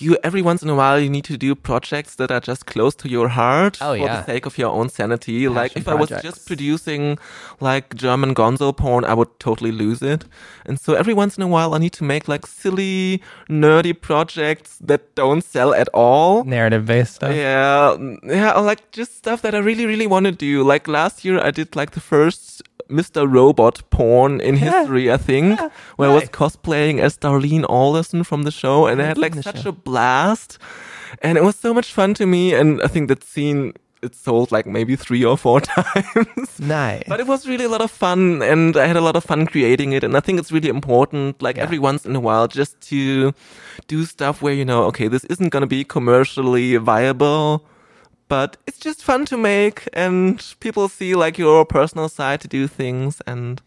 [0.00, 2.94] you every once in a while you need to do projects that are just close
[2.96, 4.16] to your heart Oh, for yeah.
[4.20, 5.48] the sake of your own sanity.
[5.48, 7.18] like Passion if I was just producing
[7.60, 10.24] like German gonzo porn, I would totally lose it.
[10.66, 14.78] And so every once in a while I need to make like silly, nerdy projects
[14.80, 16.44] that don't sell at all.
[16.44, 17.34] Narrative based stuff.
[17.34, 20.62] Yeah, yeah, like just stuff that I really, really want to do.
[20.62, 23.30] Like last year, I did like the first Mr.
[23.30, 25.60] Robot porn in history, I think,
[25.96, 29.62] where I was cosplaying as Darlene Alderson from the show, and I had like such
[29.62, 29.70] show.
[29.70, 30.58] a blast,
[31.22, 32.54] and it was so much fun to me.
[32.54, 36.60] And I think that scene it sold like maybe three or four times.
[36.60, 37.02] Nice.
[37.08, 39.44] But it was really a lot of fun, and I had a lot of fun
[39.46, 40.04] creating it.
[40.04, 41.64] And I think it's really important, like Yeah.
[41.64, 43.34] every once in a while, just to
[43.88, 47.64] do stuff where you know, okay, this isn't going to be commercially viable,
[48.28, 52.66] but it's just fun to make, and people see like your personal side to do
[52.66, 53.20] things.
[53.26, 53.60] And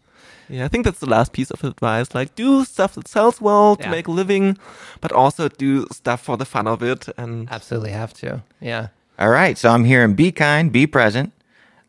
[0.48, 3.76] yeah, I think that's the last piece of advice: like do stuff that sells well
[3.76, 3.90] to Yeah.
[3.90, 4.56] make a living,
[5.00, 7.08] but also do stuff for the fun of it.
[7.16, 8.42] And Absolutely have to.
[8.60, 8.88] Yeah.
[9.18, 11.32] All right, so I'm hearing be kind, be present,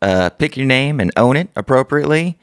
[0.02, 2.36] uh, pick your name and own it appropriately,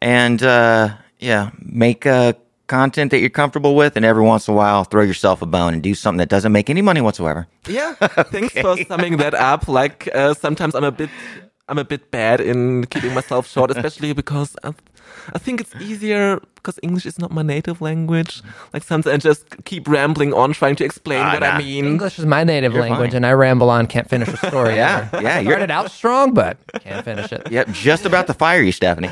[0.00, 2.34] and uh, yeah, make uh,
[2.68, 5.74] content that you're comfortable with, and every once in a while throw yourself a bone
[5.74, 7.46] and do something that doesn't make any money whatsoever.
[7.66, 7.94] Yeah,
[8.30, 9.66] thanks for summing that up.
[9.66, 11.10] Like uh, sometimes I'm a bit,
[11.68, 14.72] I'm a bit bad in keeping myself short, especially because I,
[15.34, 18.42] I think it's easier because English is not my native language.
[18.72, 21.50] Like sometimes I just keep rambling on trying to explain Ah, what nah.
[21.52, 21.84] I mean.
[21.86, 23.16] English is my native You're language, fine.
[23.24, 24.76] and I ramble on, can't finish a story.
[24.76, 25.22] Yeah, ever.
[25.22, 27.50] yeah, you're- Started out strong, but can't finish it.
[27.50, 29.10] Yep, just about to fire you, Stephanie.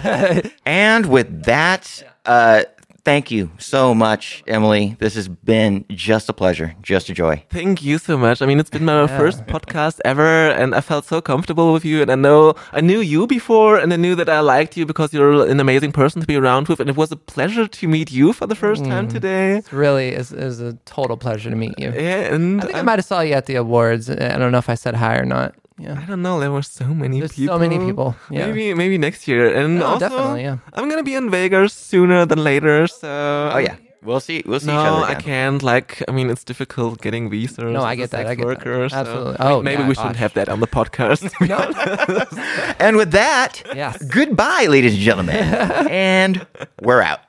[0.67, 2.65] and with that, uh,
[3.07, 4.97] thank you so much, Emily.
[4.99, 7.45] This has been just a pleasure, just a joy.
[7.51, 8.43] Thank you so much.
[8.43, 12.03] I mean, it's been my first podcast ever, and I felt so comfortable with you.
[12.03, 15.15] And I know I knew you before, and I knew that I liked you because
[15.15, 16.81] you're an amazing person to be around with.
[16.81, 19.13] And it was a pleasure to meet you for the first time mm.
[19.13, 19.59] today.
[19.59, 21.93] It really is, is a total pleasure to meet you.
[21.93, 24.11] Yeah, and I think I, I'm- might have saw you at the awards.
[24.11, 25.55] I don't know if I said hi or not.
[25.79, 26.01] Yeah.
[26.03, 26.41] I don't know.
[26.41, 27.55] There were so many There's people.
[27.55, 28.47] so many people, yeah.
[28.47, 29.55] Maybe maybe next year.
[29.55, 30.57] And No, also, definitely, yeah.
[30.74, 32.87] I'm gonna be in Vegas sooner than later.
[32.87, 34.43] So Oh yeah, we'll see.
[34.47, 35.12] We'll see each No, other.
[35.12, 35.62] I can't.
[35.62, 37.59] Like, I mean, it's difficult getting visas.
[37.59, 38.47] No, I get that, I get that.
[38.64, 39.37] worker, so Absolutely.
[39.41, 40.20] Oh, maybe yeah, we shouldn't gosh.
[40.24, 41.29] have that on the podcast.
[42.81, 44.03] And with that, Yes.
[44.05, 45.37] goodbye, ladies and gentlemen.
[45.91, 46.47] and
[46.81, 47.20] we're out.